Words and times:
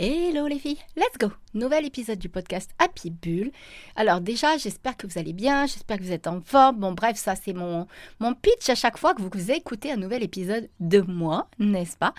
Hello 0.00 0.46
les 0.46 0.60
filles, 0.60 0.78
let's 0.96 1.18
go 1.18 1.32
Nouvel 1.54 1.84
épisode 1.84 2.20
du 2.20 2.28
podcast 2.28 2.70
Happy 2.78 3.10
Bull. 3.10 3.50
Alors 3.96 4.20
déjà, 4.20 4.56
j'espère 4.56 4.96
que 4.96 5.08
vous 5.08 5.18
allez 5.18 5.32
bien, 5.32 5.66
j'espère 5.66 5.98
que 5.98 6.04
vous 6.04 6.12
êtes 6.12 6.28
en 6.28 6.40
forme. 6.40 6.76
Bon 6.76 6.92
bref, 6.92 7.16
ça 7.16 7.34
c'est 7.34 7.52
mon, 7.52 7.88
mon 8.20 8.32
pitch 8.32 8.68
à 8.68 8.76
chaque 8.76 8.96
fois 8.96 9.12
que 9.12 9.22
vous 9.22 9.50
écoutez 9.50 9.90
un 9.90 9.96
nouvel 9.96 10.22
épisode 10.22 10.70
de 10.78 11.00
moi, 11.00 11.48
n'est-ce 11.58 11.96
pas? 11.96 12.14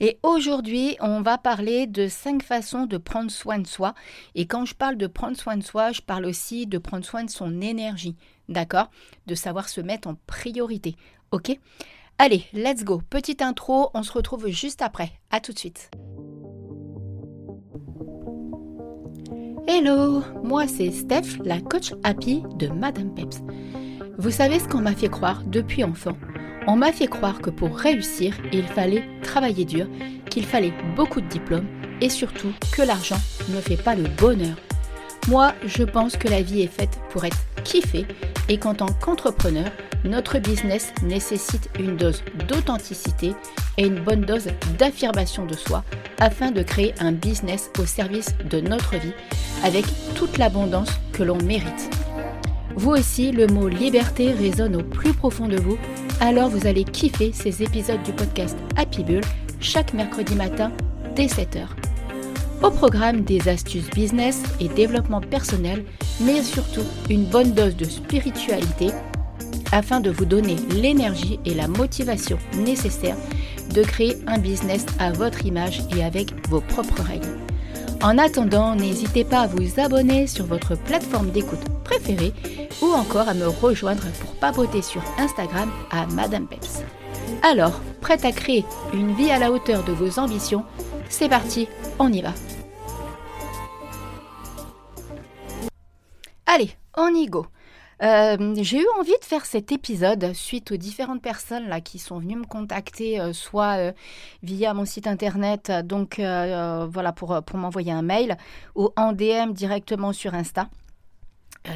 Et 0.00 0.18
aujourd'hui, 0.22 0.96
on 1.00 1.20
va 1.20 1.36
parler 1.36 1.86
de 1.86 2.08
cinq 2.08 2.42
façons 2.42 2.86
de 2.86 2.96
prendre 2.96 3.30
soin 3.30 3.58
de 3.58 3.66
soi. 3.66 3.92
Et 4.34 4.46
quand 4.46 4.64
je 4.64 4.74
parle 4.74 4.96
de 4.96 5.06
prendre 5.06 5.36
soin 5.36 5.58
de 5.58 5.62
soi, 5.62 5.92
je 5.92 6.00
parle 6.00 6.24
aussi 6.24 6.66
de 6.66 6.78
prendre 6.78 7.04
soin 7.04 7.24
de 7.24 7.30
son 7.30 7.60
énergie, 7.60 8.16
d'accord? 8.48 8.88
De 9.26 9.34
savoir 9.34 9.68
se 9.68 9.82
mettre 9.82 10.08
en 10.08 10.16
priorité, 10.26 10.96
ok? 11.32 11.58
Allez, 12.16 12.46
let's 12.54 12.84
go. 12.84 13.02
Petite 13.10 13.42
intro, 13.42 13.90
on 13.92 14.02
se 14.02 14.12
retrouve 14.12 14.48
juste 14.48 14.80
après. 14.80 15.12
À 15.30 15.40
tout 15.40 15.52
de 15.52 15.58
suite. 15.58 15.90
Hello, 19.70 20.22
moi 20.42 20.66
c'est 20.66 20.90
Steph, 20.90 21.42
la 21.44 21.60
coach 21.60 21.92
happy 22.02 22.42
de 22.56 22.68
Madame 22.68 23.14
Peps. 23.14 23.42
Vous 24.16 24.30
savez 24.30 24.60
ce 24.60 24.66
qu'on 24.66 24.80
m'a 24.80 24.94
fait 24.94 25.10
croire 25.10 25.42
depuis 25.44 25.84
enfant? 25.84 26.16
On 26.66 26.74
m'a 26.74 26.90
fait 26.90 27.06
croire 27.06 27.42
que 27.42 27.50
pour 27.50 27.76
réussir, 27.76 28.34
il 28.50 28.62
fallait 28.62 29.04
travailler 29.22 29.66
dur, 29.66 29.86
qu'il 30.30 30.46
fallait 30.46 30.72
beaucoup 30.96 31.20
de 31.20 31.28
diplômes 31.28 31.66
et 32.00 32.08
surtout 32.08 32.50
que 32.72 32.80
l'argent 32.80 33.18
ne 33.50 33.60
fait 33.60 33.76
pas 33.76 33.94
le 33.94 34.04
bonheur. 34.16 34.56
Moi, 35.28 35.52
je 35.66 35.82
pense 35.82 36.16
que 36.16 36.28
la 36.28 36.40
vie 36.40 36.62
est 36.62 36.66
faite 36.74 36.98
pour 37.10 37.26
être 37.26 37.36
kiffée 37.62 38.06
et 38.48 38.56
qu'en 38.56 38.72
tant 38.72 38.88
qu'entrepreneur, 39.04 39.70
notre 40.04 40.38
business 40.38 40.92
nécessite 41.02 41.68
une 41.78 41.96
dose 41.96 42.22
d'authenticité 42.48 43.34
et 43.76 43.86
une 43.86 44.00
bonne 44.00 44.22
dose 44.22 44.48
d'affirmation 44.78 45.46
de 45.46 45.54
soi 45.54 45.84
afin 46.20 46.50
de 46.50 46.62
créer 46.62 46.94
un 47.00 47.12
business 47.12 47.70
au 47.78 47.86
service 47.86 48.34
de 48.50 48.60
notre 48.60 48.96
vie 48.96 49.12
avec 49.64 49.84
toute 50.14 50.38
l'abondance 50.38 50.90
que 51.12 51.22
l'on 51.22 51.38
mérite. 51.42 51.90
Vous 52.76 52.90
aussi, 52.90 53.32
le 53.32 53.48
mot 53.48 53.68
liberté 53.68 54.32
résonne 54.32 54.76
au 54.76 54.82
plus 54.82 55.12
profond 55.12 55.48
de 55.48 55.56
vous, 55.56 55.78
alors 56.20 56.48
vous 56.48 56.66
allez 56.66 56.84
kiffer 56.84 57.32
ces 57.32 57.62
épisodes 57.62 58.02
du 58.04 58.12
podcast 58.12 58.56
Happy 58.76 59.02
Bull 59.02 59.22
chaque 59.60 59.94
mercredi 59.94 60.34
matin 60.36 60.72
dès 61.16 61.26
7h. 61.26 61.66
Au 62.62 62.70
programme 62.70 63.22
des 63.22 63.48
astuces 63.48 63.90
business 63.90 64.42
et 64.60 64.68
développement 64.68 65.20
personnel, 65.20 65.84
mais 66.20 66.42
surtout 66.42 66.84
une 67.08 67.24
bonne 67.24 67.52
dose 67.52 67.76
de 67.76 67.84
spiritualité 67.84 68.88
afin 69.72 70.00
de 70.00 70.10
vous 70.10 70.24
donner 70.24 70.56
l'énergie 70.70 71.38
et 71.44 71.54
la 71.54 71.68
motivation 71.68 72.38
nécessaires 72.56 73.16
de 73.74 73.82
créer 73.82 74.16
un 74.26 74.38
business 74.38 74.86
à 74.98 75.12
votre 75.12 75.44
image 75.44 75.82
et 75.94 76.02
avec 76.02 76.48
vos 76.48 76.60
propres 76.60 77.02
règles. 77.02 77.38
En 78.02 78.16
attendant, 78.16 78.76
n'hésitez 78.76 79.24
pas 79.24 79.40
à 79.40 79.46
vous 79.48 79.80
abonner 79.80 80.26
sur 80.26 80.46
votre 80.46 80.76
plateforme 80.76 81.30
d'écoute 81.30 81.64
préférée 81.82 82.32
ou 82.80 82.86
encore 82.86 83.28
à 83.28 83.34
me 83.34 83.48
rejoindre 83.48 84.04
pour 84.20 84.34
papoter 84.36 84.82
sur 84.82 85.02
Instagram 85.18 85.70
à 85.90 86.06
Madame 86.06 86.46
Peps. 86.46 86.82
Alors, 87.42 87.80
prête 88.00 88.24
à 88.24 88.32
créer 88.32 88.64
une 88.94 89.14
vie 89.14 89.30
à 89.30 89.38
la 89.38 89.50
hauteur 89.50 89.84
de 89.84 89.92
vos 89.92 90.18
ambitions? 90.18 90.64
C'est 91.08 91.28
parti, 91.28 91.68
on 91.98 92.12
y 92.12 92.22
va. 92.22 92.32
Allez, 96.46 96.70
on 96.96 97.08
y 97.14 97.26
go. 97.26 97.46
Euh, 98.02 98.54
j'ai 98.60 98.80
eu 98.80 98.86
envie 98.98 99.18
de 99.20 99.24
faire 99.24 99.44
cet 99.44 99.72
épisode 99.72 100.32
suite 100.32 100.70
aux 100.70 100.76
différentes 100.76 101.20
personnes 101.20 101.68
là 101.68 101.80
qui 101.80 101.98
sont 101.98 102.18
venues 102.18 102.36
me 102.36 102.44
contacter, 102.44 103.20
euh, 103.20 103.32
soit 103.32 103.76
euh, 103.78 103.92
via 104.42 104.72
mon 104.72 104.84
site 104.84 105.06
internet, 105.08 105.72
donc 105.84 106.16
voilà 106.18 107.12
pour, 107.12 107.42
pour 107.42 107.58
m'envoyer 107.58 107.92
un 107.92 108.02
mail, 108.02 108.36
ou 108.74 108.90
en 108.96 109.12
DM 109.12 109.52
directement 109.52 110.12
sur 110.12 110.34
Insta. 110.34 110.68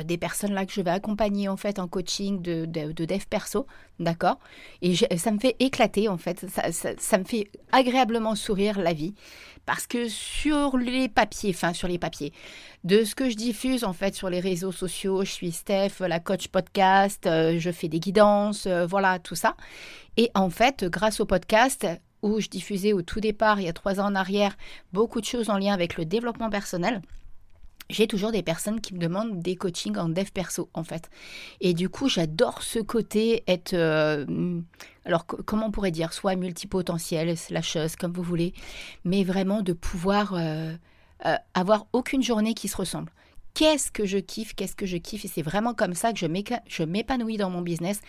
Des 0.04 0.16
personnes 0.16 0.52
là 0.52 0.64
que 0.64 0.72
je 0.72 0.80
vais 0.80 0.90
accompagner 0.90 1.48
en 1.48 1.56
fait 1.56 1.78
en 1.78 1.88
coaching 1.88 2.40
de, 2.40 2.64
de, 2.64 3.04
dev 3.04 3.24
perso, 3.28 3.66
d'accord? 4.00 4.38
Et 4.80 4.94
ça 4.94 5.30
me 5.30 5.38
fait 5.38 5.56
éclater 5.60 6.08
en 6.08 6.18
fait, 6.18 6.46
ça, 6.48 6.94
ça 6.98 7.18
me 7.18 7.24
fait 7.24 7.50
agréablement 7.72 8.34
sourire 8.34 8.80
la 8.80 8.92
vie. 8.92 9.14
Parce 9.64 9.86
que 9.86 10.08
sur 10.08 10.76
les 10.76 11.08
papiers, 11.08 11.50
enfin 11.54 11.72
sur 11.72 11.86
les 11.86 11.98
papiers, 11.98 12.32
de 12.82 13.04
ce 13.04 13.14
que 13.14 13.30
je 13.30 13.36
diffuse 13.36 13.84
en 13.84 13.92
fait 13.92 14.14
sur 14.14 14.28
les 14.28 14.40
réseaux 14.40 14.72
sociaux, 14.72 15.24
je 15.24 15.30
suis 15.30 15.52
Steph, 15.52 16.00
la 16.00 16.18
coach 16.18 16.48
podcast, 16.48 17.26
euh, 17.26 17.58
je 17.58 17.70
fais 17.70 17.88
des 17.88 18.00
guidances, 18.00 18.66
euh, 18.66 18.86
voilà 18.86 19.20
tout 19.20 19.36
ça. 19.36 19.54
Et 20.16 20.30
en 20.34 20.50
fait, 20.50 20.84
grâce 20.84 21.20
au 21.20 21.26
podcast 21.26 21.86
où 22.22 22.40
je 22.40 22.48
diffusais 22.48 22.92
au 22.92 23.02
tout 23.02 23.20
départ, 23.20 23.60
il 23.60 23.66
y 23.66 23.68
a 23.68 23.72
trois 23.72 24.00
ans 24.00 24.06
en 24.06 24.14
arrière, 24.16 24.56
beaucoup 24.92 25.20
de 25.20 25.26
choses 25.26 25.48
en 25.48 25.58
lien 25.58 25.72
avec 25.72 25.96
le 25.96 26.04
développement 26.04 26.50
personnel, 26.50 27.00
j'ai 27.90 28.06
toujours 28.06 28.32
des 28.32 28.42
personnes 28.42 28.80
qui 28.80 28.94
me 28.94 28.98
demandent 28.98 29.40
des 29.40 29.56
coachings 29.56 29.96
en 29.96 30.08
dev 30.08 30.30
perso 30.32 30.68
en 30.74 30.84
fait. 30.84 31.10
Et 31.60 31.74
du 31.74 31.88
coup, 31.88 32.08
j'adore 32.08 32.62
ce 32.62 32.78
côté 32.78 33.44
être 33.46 33.74
euh, 33.74 34.24
alors 35.04 35.26
comment 35.26 35.66
on 35.66 35.70
pourrait 35.70 35.90
dire 35.90 36.12
soit 36.12 36.36
multipotentiel, 36.36 37.34
la 37.50 37.62
chose 37.62 37.96
comme 37.96 38.12
vous 38.12 38.22
voulez, 38.22 38.54
mais 39.04 39.24
vraiment 39.24 39.62
de 39.62 39.72
pouvoir 39.72 40.34
euh, 40.34 40.72
euh, 41.26 41.36
avoir 41.54 41.86
aucune 41.92 42.22
journée 42.22 42.54
qui 42.54 42.68
se 42.68 42.76
ressemble 42.76 43.12
qu'est-ce 43.54 43.90
que 43.90 44.06
je 44.06 44.18
kiffe, 44.18 44.54
qu'est-ce 44.54 44.76
que 44.76 44.86
je 44.86 44.96
kiffe. 44.96 45.24
Et 45.24 45.28
c'est 45.28 45.42
vraiment 45.42 45.74
comme 45.74 45.94
ça 45.94 46.12
que 46.12 46.18
je 46.18 46.84
m'épanouis 46.84 47.36
dans 47.36 47.50
mon 47.50 47.62
business. 47.62 48.00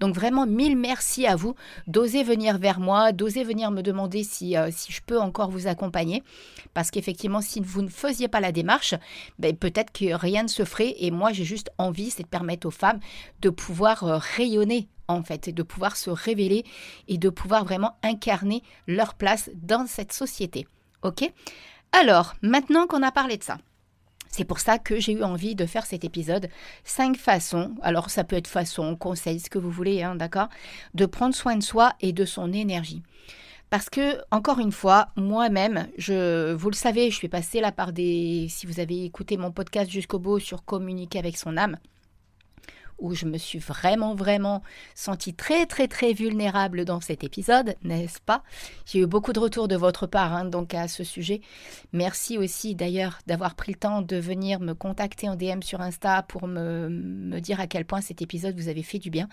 Donc 0.00 0.14
vraiment, 0.14 0.46
mille 0.46 0.76
merci 0.76 1.26
à 1.26 1.36
vous 1.36 1.54
d'oser 1.86 2.22
venir 2.22 2.58
vers 2.58 2.80
moi, 2.80 3.12
d'oser 3.12 3.44
venir 3.44 3.70
me 3.70 3.82
demander 3.82 4.22
si, 4.24 4.56
euh, 4.56 4.70
je 4.88 5.00
peux 5.04 5.20
encore 5.20 5.50
vous 5.50 5.66
accompagner. 5.66 6.22
Parce 6.74 6.90
qu'effectivement, 6.90 7.40
si 7.40 7.60
vous 7.60 7.82
ne 7.82 7.88
faisiez 7.88 8.28
pas 8.28 8.40
la 8.40 8.52
démarche, 8.52 8.94
ben, 9.38 9.56
peut-être 9.56 9.92
que 9.92 10.14
rien 10.14 10.44
ne 10.44 10.48
se 10.48 10.64
ferait. 10.64 10.94
Et 10.98 11.10
moi, 11.10 11.32
j'ai 11.32 11.44
juste 11.44 11.70
envie, 11.78 12.10
c'est 12.10 12.22
de 12.22 12.28
permettre 12.28 12.66
aux 12.66 12.72
femmes 12.72 13.00
de 13.40 13.50
pouvoir 13.50 14.04
euh, 14.04 14.18
rayonner 14.36 14.88
en 15.08 15.22
fait, 15.22 15.48
et 15.48 15.52
de 15.52 15.62
pouvoir 15.62 15.96
se 15.96 16.10
révéler 16.10 16.64
et 17.08 17.18
de 17.18 17.28
pouvoir 17.28 17.64
vraiment 17.64 17.96
incarner 18.02 18.62
leur 18.86 19.14
place 19.14 19.50
dans 19.54 19.86
cette 19.86 20.12
société. 20.12 20.66
Ok? 21.02 21.30
Alors, 21.92 22.34
maintenant 22.40 22.86
qu'on 22.86 23.02
a 23.02 23.12
parlé 23.12 23.36
de 23.36 23.42
ça, 23.42 23.58
c'est 24.32 24.44
pour 24.44 24.58
ça 24.60 24.78
que 24.78 24.98
j'ai 24.98 25.12
eu 25.12 25.22
envie 25.22 25.54
de 25.54 25.66
faire 25.66 25.84
cet 25.84 26.04
épisode. 26.04 26.48
Cinq 26.84 27.16
façons, 27.18 27.74
alors 27.82 28.10
ça 28.10 28.24
peut 28.24 28.36
être 28.36 28.48
façon, 28.48 28.96
conseil, 28.96 29.38
ce 29.38 29.50
que 29.50 29.58
vous 29.58 29.70
voulez, 29.70 30.02
hein, 30.02 30.16
d'accord, 30.16 30.48
de 30.94 31.06
prendre 31.06 31.34
soin 31.34 31.54
de 31.56 31.62
soi 31.62 31.92
et 32.00 32.12
de 32.12 32.24
son 32.24 32.52
énergie. 32.52 33.02
Parce 33.68 33.90
que, 33.90 34.20
encore 34.30 34.58
une 34.58 34.72
fois, 34.72 35.08
moi-même, 35.16 35.86
je, 35.96 36.52
vous 36.52 36.70
le 36.70 36.74
savez, 36.74 37.10
je 37.10 37.16
suis 37.16 37.28
passée 37.28 37.60
là 37.60 37.72
par 37.72 37.92
des. 37.92 38.46
Si 38.50 38.66
vous 38.66 38.80
avez 38.80 39.04
écouté 39.04 39.36
mon 39.36 39.50
podcast 39.50 39.90
jusqu'au 39.90 40.18
bout 40.18 40.38
sur 40.40 40.64
communiquer 40.64 41.18
avec 41.18 41.36
son 41.36 41.56
âme, 41.56 41.78
où 43.02 43.14
je 43.14 43.26
me 43.26 43.36
suis 43.36 43.58
vraiment, 43.58 44.14
vraiment 44.14 44.62
sentie 44.94 45.34
très, 45.34 45.66
très, 45.66 45.88
très 45.88 46.12
vulnérable 46.12 46.84
dans 46.84 47.00
cet 47.00 47.24
épisode, 47.24 47.74
n'est-ce 47.82 48.20
pas? 48.20 48.42
J'ai 48.86 49.00
eu 49.00 49.06
beaucoup 49.06 49.32
de 49.32 49.40
retours 49.40 49.68
de 49.68 49.76
votre 49.76 50.06
part, 50.06 50.32
hein, 50.32 50.44
donc 50.44 50.72
à 50.72 50.88
ce 50.88 51.04
sujet. 51.04 51.42
Merci 51.92 52.38
aussi 52.38 52.74
d'ailleurs 52.74 53.18
d'avoir 53.26 53.56
pris 53.56 53.72
le 53.72 53.78
temps 53.78 54.02
de 54.02 54.16
venir 54.16 54.60
me 54.60 54.72
contacter 54.72 55.28
en 55.28 55.34
DM 55.34 55.62
sur 55.62 55.80
Insta 55.80 56.22
pour 56.22 56.46
me, 56.46 57.40
dire 57.40 57.60
à 57.60 57.66
quel 57.66 57.84
point 57.84 58.00
cet 58.00 58.22
épisode 58.22 58.54
vous 58.56 58.68
avait 58.68 58.82
fait 58.82 59.00
du 59.00 59.10
bien, 59.10 59.28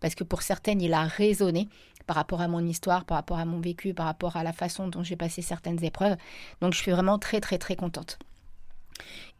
parce 0.00 0.14
que 0.14 0.24
pour 0.24 0.42
certaines, 0.42 0.80
il 0.80 0.94
a 0.94 1.04
résonné 1.04 1.68
par 2.06 2.16
rapport 2.16 2.40
à 2.40 2.48
mon 2.48 2.66
histoire, 2.66 3.04
par 3.04 3.18
rapport 3.18 3.38
à 3.38 3.44
mon 3.44 3.60
vécu, 3.60 3.92
par 3.92 4.06
rapport 4.06 4.36
à 4.36 4.42
la 4.42 4.52
façon 4.52 4.88
dont 4.88 5.02
j'ai 5.02 5.16
passé 5.16 5.42
certaines 5.42 5.84
épreuves. 5.84 6.16
Donc 6.62 6.72
je 6.72 6.78
suis 6.78 6.90
vraiment 6.90 7.18
très, 7.18 7.40
très, 7.40 7.58
très 7.58 7.76
contente. 7.76 8.18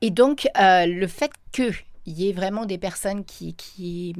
Et 0.02 0.10
donc, 0.10 0.48
euh, 0.58 0.86
le 0.86 1.06
fait 1.06 1.32
que 1.52 1.72
il 2.06 2.18
y 2.18 2.28
ait 2.28 2.32
vraiment 2.32 2.66
des 2.66 2.78
personnes 2.78 3.24
qui, 3.24 4.14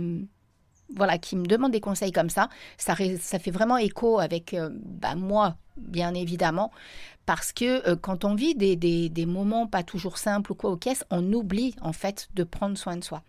voilà, 0.95 1.19
qui 1.19 1.37
me 1.37 1.47
demandent 1.47 1.73
des 1.73 1.81
conseils 1.81 2.13
comme 2.13 2.31
ça, 2.31 2.49
ça, 2.79 2.95
fait 2.95 3.51
vraiment 3.51 3.77
écho 3.77 4.19
avec 4.19 4.55
euh, 4.55 4.71
bah, 4.73 5.15
moi, 5.15 5.57
bien 5.77 6.15
évidemment, 6.15 6.71
parce 7.27 7.53
que 7.53 7.89
euh, 7.89 7.97
quand 7.97 8.25
on 8.25 8.35
vit 8.35 8.55
des, 8.55 9.27
moments 9.27 9.67
pas 9.67 9.83
toujours 9.83 10.19
simples 10.19 10.53
ou 10.53 10.55
quoi 10.55 10.71
aux 10.71 10.77
caisses, 10.77 11.05
on 11.11 11.33
oublie 11.33 11.75
en 11.81 11.93
fait 11.93 12.29
de 12.35 12.45
prendre 12.45 12.77
soin 12.77 12.97
de 12.97 13.05
soi. 13.05 13.23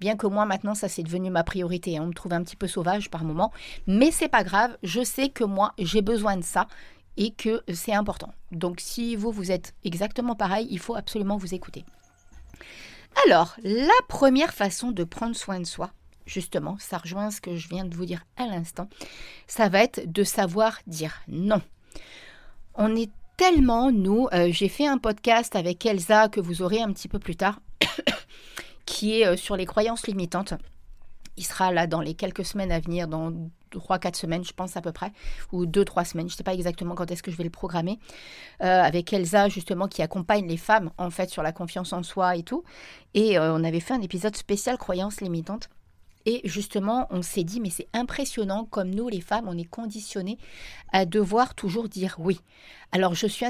Bien 0.00 0.16
que 0.16 0.28
moi 0.28 0.44
maintenant 0.44 0.76
ça 0.76 0.88
c'est 0.88 1.02
devenu 1.02 1.28
ma 1.28 1.42
priorité, 1.42 1.98
on 1.98 2.06
me 2.06 2.12
trouve 2.12 2.32
un 2.32 2.44
petit 2.44 2.54
peu 2.54 2.68
sauvage 2.68 3.10
par 3.10 3.24
moment, 3.24 3.52
mais 3.88 4.12
c'est 4.12 4.28
pas 4.28 4.44
grave, 4.44 4.76
je 4.84 5.02
sais 5.02 5.28
que 5.28 5.42
moi 5.42 5.72
j'ai 5.76 6.02
besoin 6.02 6.36
de 6.36 6.44
ça 6.44 6.68
et 7.16 7.32
que 7.32 7.62
c'est 7.74 7.94
important. 7.94 8.32
Donc 8.52 8.78
si 8.78 9.16
vous 9.16 9.32
vous 9.32 9.50
êtes 9.50 9.74
exactement 9.82 10.36
pareil, 10.36 10.68
il 10.70 10.78
faut 10.78 10.94
absolument 10.94 11.36
vous 11.36 11.52
écouter. 11.52 11.84
Alors, 13.26 13.56
la 13.62 13.88
première 14.08 14.54
façon 14.54 14.90
de 14.90 15.04
prendre 15.04 15.34
soin 15.34 15.60
de 15.60 15.66
soi, 15.66 15.90
justement, 16.26 16.76
ça 16.78 16.98
rejoint 16.98 17.30
ce 17.30 17.40
que 17.40 17.56
je 17.56 17.68
viens 17.68 17.84
de 17.84 17.94
vous 17.94 18.06
dire 18.06 18.24
à 18.36 18.46
l'instant, 18.46 18.88
ça 19.46 19.68
va 19.68 19.82
être 19.82 20.10
de 20.10 20.24
savoir 20.24 20.78
dire 20.86 21.20
non. 21.26 21.60
On 22.74 22.94
est 22.94 23.10
tellement, 23.36 23.90
nous, 23.90 24.28
euh, 24.32 24.50
j'ai 24.52 24.68
fait 24.68 24.86
un 24.86 24.98
podcast 24.98 25.56
avec 25.56 25.84
Elsa 25.84 26.28
que 26.28 26.40
vous 26.40 26.62
aurez 26.62 26.80
un 26.80 26.92
petit 26.92 27.08
peu 27.08 27.18
plus 27.18 27.36
tard, 27.36 27.60
qui 28.86 29.20
est 29.20 29.26
euh, 29.26 29.36
sur 29.36 29.56
les 29.56 29.66
croyances 29.66 30.06
limitantes. 30.06 30.54
Il 31.36 31.44
sera 31.44 31.72
là 31.72 31.86
dans 31.86 32.00
les 32.00 32.14
quelques 32.14 32.44
semaines 32.44 32.72
à 32.72 32.80
venir, 32.80 33.08
dans 33.08 33.32
3-4 33.72 34.16
semaines, 34.16 34.44
je 34.44 34.52
pense 34.52 34.76
à 34.76 34.80
peu 34.80 34.92
près, 34.92 35.12
ou 35.52 35.66
2-3 35.66 36.04
semaines, 36.04 36.28
je 36.28 36.34
ne 36.34 36.36
sais 36.36 36.44
pas 36.44 36.54
exactement 36.54 36.94
quand 36.94 37.10
est-ce 37.10 37.22
que 37.22 37.30
je 37.30 37.36
vais 37.36 37.44
le 37.44 37.50
programmer, 37.50 37.98
euh, 38.62 38.82
avec 38.82 39.12
Elsa 39.12 39.48
justement 39.48 39.88
qui 39.88 40.02
accompagne 40.02 40.46
les 40.46 40.56
femmes 40.56 40.90
en 40.98 41.10
fait 41.10 41.30
sur 41.30 41.42
la 41.42 41.52
confiance 41.52 41.92
en 41.92 42.02
soi 42.02 42.36
et 42.36 42.42
tout. 42.42 42.64
Et 43.14 43.38
euh, 43.38 43.52
on 43.54 43.64
avait 43.64 43.80
fait 43.80 43.94
un 43.94 44.02
épisode 44.02 44.36
spécial 44.36 44.78
croyances 44.78 45.20
limitantes. 45.20 45.68
Et 46.26 46.42
justement, 46.44 47.06
on 47.08 47.22
s'est 47.22 47.42
dit, 47.42 47.58
mais 47.58 47.70
c'est 47.70 47.88
impressionnant 47.94 48.66
comme 48.66 48.90
nous, 48.90 49.08
les 49.08 49.22
femmes, 49.22 49.48
on 49.48 49.56
est 49.56 49.64
conditionnés 49.64 50.36
à 50.92 51.06
devoir 51.06 51.54
toujours 51.54 51.88
dire 51.88 52.16
oui. 52.18 52.38
Alors, 52.92 53.14
je 53.14 53.26
suis 53.26 53.46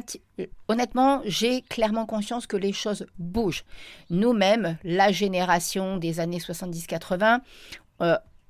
honnêtement, 0.68 1.20
j'ai 1.24 1.62
clairement 1.62 2.06
conscience 2.06 2.46
que 2.46 2.56
les 2.56 2.72
choses 2.72 3.06
bougent. 3.18 3.64
Nous-mêmes, 4.10 4.78
la 4.84 5.10
génération 5.10 5.96
des 5.96 6.20
années 6.20 6.38
70-80, 6.38 7.40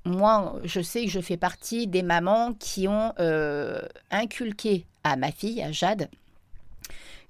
moi, 0.09 0.59
je 0.63 0.81
sais 0.81 1.05
que 1.05 1.11
je 1.11 1.19
fais 1.19 1.37
partie 1.37 1.87
des 1.87 2.01
mamans 2.01 2.53
qui 2.53 2.87
ont 2.87 3.13
euh, 3.19 3.81
inculqué 4.11 4.85
à 5.03 5.15
ma 5.15 5.31
fille, 5.31 5.61
à 5.61 5.71
Jade, 5.71 6.09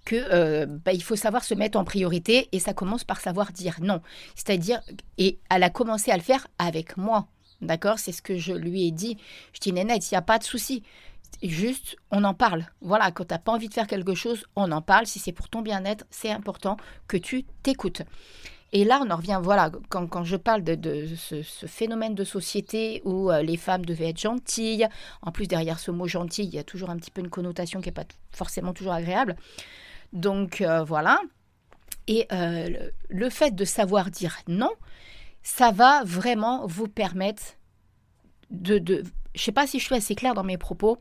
que 0.06 0.16
euh, 0.16 0.66
bah, 0.66 0.94
il 0.94 1.04
faut 1.04 1.16
savoir 1.16 1.44
se 1.44 1.54
mettre 1.54 1.78
en 1.78 1.84
priorité 1.84 2.50
et 2.52 2.60
ça 2.60 2.74
commence 2.74 3.04
par 3.04 3.20
savoir 3.20 3.52
dire 3.52 3.78
non. 3.82 4.02
C'est-à-dire, 4.36 4.82
et 5.18 5.38
elle 5.50 5.64
a 5.64 5.70
commencé 5.70 6.12
à 6.12 6.18
le 6.18 6.24
faire 6.24 6.48
avec 6.58 6.98
moi. 6.98 7.28
D'accord? 7.62 8.00
C'est 8.00 8.14
ce 8.14 8.22
que 8.22 8.38
je 8.38 8.54
lui 8.54 8.88
ai 8.88 8.92
dit. 8.92 9.18
Je 9.54 9.60
dis, 9.60 9.74
Nénette, 9.74 10.10
il 10.10 10.14
n'y 10.14 10.18
a 10.18 10.22
pas 10.22 10.40
de 10.40 10.44
souci. 10.44 10.84
Juste, 11.44 11.98
on 12.12 12.24
en 12.24 12.34
parle. 12.34 12.66
Voilà, 12.82 13.12
quand 13.12 13.26
tu 13.26 13.34
n'as 13.34 13.40
pas 13.40 13.52
envie 13.52 13.70
de 13.70 13.74
faire 13.74 13.88
quelque 13.88 14.16
chose, 14.16 14.46
on 14.56 14.72
en 14.72 14.82
parle. 14.82 15.06
Si 15.06 15.20
c'est 15.20 15.32
pour 15.32 15.50
ton 15.50 15.62
bien-être, 15.62 16.06
c'est 16.10 16.32
important 16.32 16.78
que 17.08 17.18
tu 17.18 17.44
t'écoutes. 17.64 18.02
Et 18.72 18.84
là, 18.84 19.02
on 19.04 19.10
en 19.10 19.16
revient, 19.16 19.40
voilà, 19.42 19.72
quand, 19.90 20.08
quand 20.08 20.24
je 20.24 20.36
parle 20.36 20.64
de, 20.64 21.08
ce, 21.16 21.42
phénomène 21.66 22.14
de 22.14 22.24
société 22.24 23.02
où 23.04 23.32
euh, 23.32 23.42
les 23.42 23.58
femmes 23.58 23.84
devaient 23.84 24.10
être 24.10 24.20
gentilles, 24.20 24.88
en 25.22 25.32
plus 25.32 25.48
derrière 25.48 25.80
ce 25.80 25.90
mot 25.90 26.08
gentil, 26.08 26.44
il 26.44 26.54
y 26.54 26.60
a 26.60 26.64
toujours 26.64 26.90
un 26.90 26.98
petit 26.98 27.12
peu 27.12 27.22
une 27.22 27.30
connotation 27.30 27.82
qui 27.82 27.88
n'est 27.88 27.94
pas 27.94 28.06
forcément 28.32 28.74
toujours 28.74 28.94
agréable. 28.94 29.36
Donc 30.14 30.62
euh, 30.62 30.84
voilà. 30.84 31.20
Et 32.08 32.28
euh, 32.32 32.90
le, 33.10 33.30
fait 33.30 33.56
de 33.56 33.66
savoir 33.66 34.12
dire 34.12 34.38
non, 34.48 34.72
ça 35.42 35.72
va 35.72 36.04
vraiment 36.04 36.68
vous 36.68 36.88
permettre 36.88 37.44
de, 38.52 38.78
de 38.78 39.04
je 39.36 39.42
ne 39.42 39.46
sais 39.46 39.52
pas 39.52 39.68
si 39.68 39.80
je 39.80 39.86
suis 39.86 39.96
assez 39.96 40.16
claire 40.16 40.34
dans 40.34 40.44
mes 40.44 40.58
propos, 40.58 40.98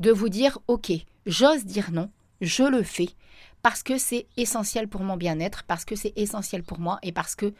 de 0.00 0.10
vous 0.10 0.28
dire, 0.28 0.58
ok, 0.66 0.92
j'ose 1.26 1.64
dire 1.64 1.90
non, 1.92 2.10
je 2.40 2.64
le 2.64 2.82
fais 2.82 3.10
parce 3.62 3.82
que 3.82 3.98
c'est 3.98 4.26
essentiel 4.36 4.88
pour 4.88 5.02
mon 5.02 5.16
bien-être, 5.16 5.64
parce 5.64 5.84
que 5.84 5.96
c'est 5.96 6.12
essentiel 6.16 6.62
pour 6.62 6.78
moi 6.78 6.98
et 7.02 7.12
parce 7.12 7.34
que 7.34 7.52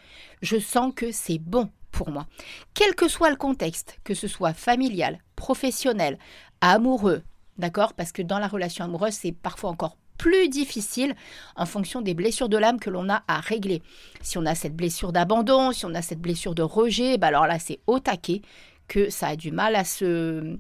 je 0.43 0.59
sens 0.59 0.93
que 0.95 1.13
c'est 1.13 1.39
bon 1.39 1.71
pour 1.91 2.11
moi. 2.11 2.27
Quel 2.75 2.95
que 2.95 3.09
soit 3.09 3.31
le 3.31 3.37
contexte, 3.37 3.99
que 4.05 4.15
ce 4.15 4.29
soit 4.29 4.55
familial, 4.55 5.19
professionnel, 5.37 6.19
amoureux, 6.61 7.23
d'accord 7.59 7.95
Parce 7.95 8.13
que 8.13 8.23
dans 8.23 8.39
la 8.39 8.49
relation 8.49 8.85
amoureuse, 8.85 9.15
c'est 9.15 9.33
parfois 9.33 9.71
encore 9.71 9.97
plus 10.17 10.51
difficile 10.51 11.15
en 11.57 11.65
fonction 11.65 12.03
des 12.03 12.13
blessures 12.13 12.51
de 12.51 12.59
l'âme 12.59 12.79
que 12.79 12.91
l'on 12.91 13.09
a 13.09 13.23
à 13.27 13.41
régler. 13.41 13.83
Si 14.21 14.37
on 14.37 14.45
a 14.45 14.55
cette 14.55 14.77
blessure 14.77 15.13
d'abandon, 15.13 15.73
si 15.73 15.87
on 15.87 15.95
a 15.95 16.03
cette 16.03 16.21
blessure 16.21 16.55
de 16.55 16.63
rejet, 16.63 17.17
bah 17.17 17.29
alors 17.29 17.47
là, 17.47 17.59
c'est 17.59 17.81
au 17.87 18.01
taquet 18.01 18.43
que 18.87 19.09
ça 19.09 19.29
a 19.29 19.37
du 19.37 19.51
mal 19.51 19.77
à 19.77 19.85
se 19.85 20.59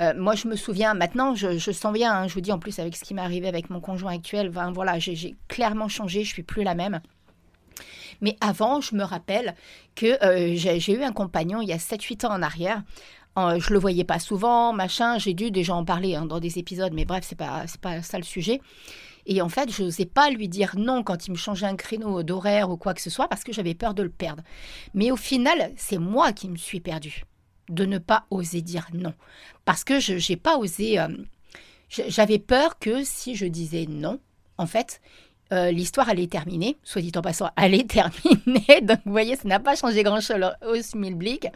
euh, 0.00 0.12
moi, 0.16 0.34
je 0.34 0.48
me 0.48 0.56
souviens, 0.56 0.94
maintenant, 0.94 1.34
je, 1.34 1.58
sens 1.58 1.92
bien, 1.92 2.12
hein, 2.12 2.28
je 2.28 2.34
vous 2.34 2.40
dis 2.40 2.52
en 2.52 2.58
plus 2.58 2.78
avec 2.78 2.96
ce 2.96 3.04
qui 3.04 3.14
m'est 3.14 3.22
arrivé 3.22 3.48
avec 3.48 3.70
mon 3.70 3.80
conjoint 3.80 4.14
actuel, 4.14 4.50
voilà, 4.50 4.98
j'ai 4.98 5.36
clairement 5.48 5.88
changé, 5.88 6.24
je 6.24 6.32
suis 6.32 6.42
plus 6.42 6.62
la 6.62 6.74
même. 6.74 7.00
Mais 8.20 8.36
avant, 8.40 8.80
je 8.80 8.94
me 8.94 9.02
rappelle 9.02 9.54
que 9.94 10.24
euh, 10.24 10.54
j'ai 10.56 10.92
eu 10.92 11.02
un 11.02 11.12
compagnon 11.12 11.60
il 11.60 11.68
y 11.68 11.72
a 11.72 11.78
7-8 11.78 12.26
ans 12.26 12.32
en 12.32 12.42
arrière. 12.42 12.82
Je 13.36 13.58
je 13.58 13.72
le 13.72 13.78
voyais 13.78 14.04
pas 14.04 14.18
souvent, 14.18 14.72
machin. 14.72 15.18
J'ai 15.18 15.32
dû 15.34 15.50
déjà 15.50 15.74
en 15.74 15.84
parler 15.84 16.14
hein, 16.14 16.26
dans 16.26 16.38
des 16.38 16.58
épisodes, 16.58 16.92
mais 16.92 17.06
bref, 17.06 17.24
c'est 17.26 17.38
pas 17.38 17.64
pas 17.80 18.02
ça 18.02 18.18
le 18.18 18.24
sujet. 18.24 18.60
Et 19.26 19.40
en 19.40 19.48
fait, 19.48 19.70
je 19.72 19.84
n'osais 19.84 20.04
pas 20.04 20.30
lui 20.30 20.48
dire 20.48 20.74
non 20.76 21.02
quand 21.02 21.26
il 21.26 21.30
me 21.32 21.36
changeait 21.36 21.66
un 21.66 21.76
créneau 21.76 22.22
d'horaire 22.22 22.70
ou 22.70 22.76
quoi 22.76 22.92
que 22.94 23.00
ce 23.00 23.10
soit 23.10 23.28
parce 23.28 23.44
que 23.44 23.52
j'avais 23.52 23.74
peur 23.74 23.94
de 23.94 24.02
le 24.02 24.10
perdre. 24.10 24.42
Mais 24.94 25.10
au 25.10 25.16
final, 25.16 25.72
c'est 25.76 25.98
moi 25.98 26.32
qui 26.32 26.48
me 26.48 26.56
suis 26.56 26.80
perdue 26.80 27.24
de 27.72 27.84
ne 27.84 27.98
pas 27.98 28.26
oser 28.30 28.62
dire 28.62 28.88
non. 28.92 29.14
Parce 29.64 29.84
que 29.84 30.00
je 30.00 30.14
n'ai 30.14 30.36
pas 30.36 30.56
osé... 30.58 30.98
Euh, 30.98 31.08
j'avais 31.88 32.38
peur 32.38 32.78
que 32.78 33.04
si 33.04 33.34
je 33.36 33.44
disais 33.44 33.86
non, 33.86 34.18
en 34.56 34.66
fait, 34.66 35.00
euh, 35.52 35.70
l'histoire 35.70 36.08
allait 36.08 36.26
terminer. 36.26 36.78
Soit 36.82 37.02
dit 37.02 37.12
en 37.16 37.22
passant, 37.22 37.50
elle 37.56 37.74
est 37.74 37.88
terminée. 37.88 38.80
Donc 38.82 39.00
vous 39.04 39.12
voyez, 39.12 39.36
ça 39.36 39.48
n'a 39.48 39.60
pas 39.60 39.76
changé 39.76 40.02
grand-chose 40.02 40.42
au 40.66 40.80
smilblick. 40.80 41.48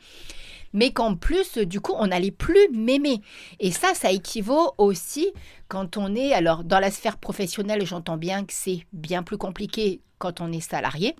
Mais 0.72 0.90
qu'en 0.90 1.14
plus, 1.14 1.56
du 1.58 1.80
coup, 1.80 1.94
on 1.96 2.08
n'allait 2.08 2.30
plus 2.30 2.68
m'aimer. 2.70 3.22
Et 3.60 3.70
ça, 3.70 3.94
ça 3.94 4.10
équivaut 4.10 4.74
aussi 4.76 5.32
quand 5.68 5.96
on 5.96 6.14
est... 6.14 6.34
Alors, 6.34 6.64
dans 6.64 6.80
la 6.80 6.90
sphère 6.90 7.16
professionnelle, 7.16 7.86
j'entends 7.86 8.18
bien 8.18 8.44
que 8.44 8.52
c'est 8.52 8.84
bien 8.92 9.22
plus 9.22 9.38
compliqué 9.38 10.02
quand 10.18 10.42
on 10.42 10.52
est 10.52 10.60
salarié. 10.60 11.16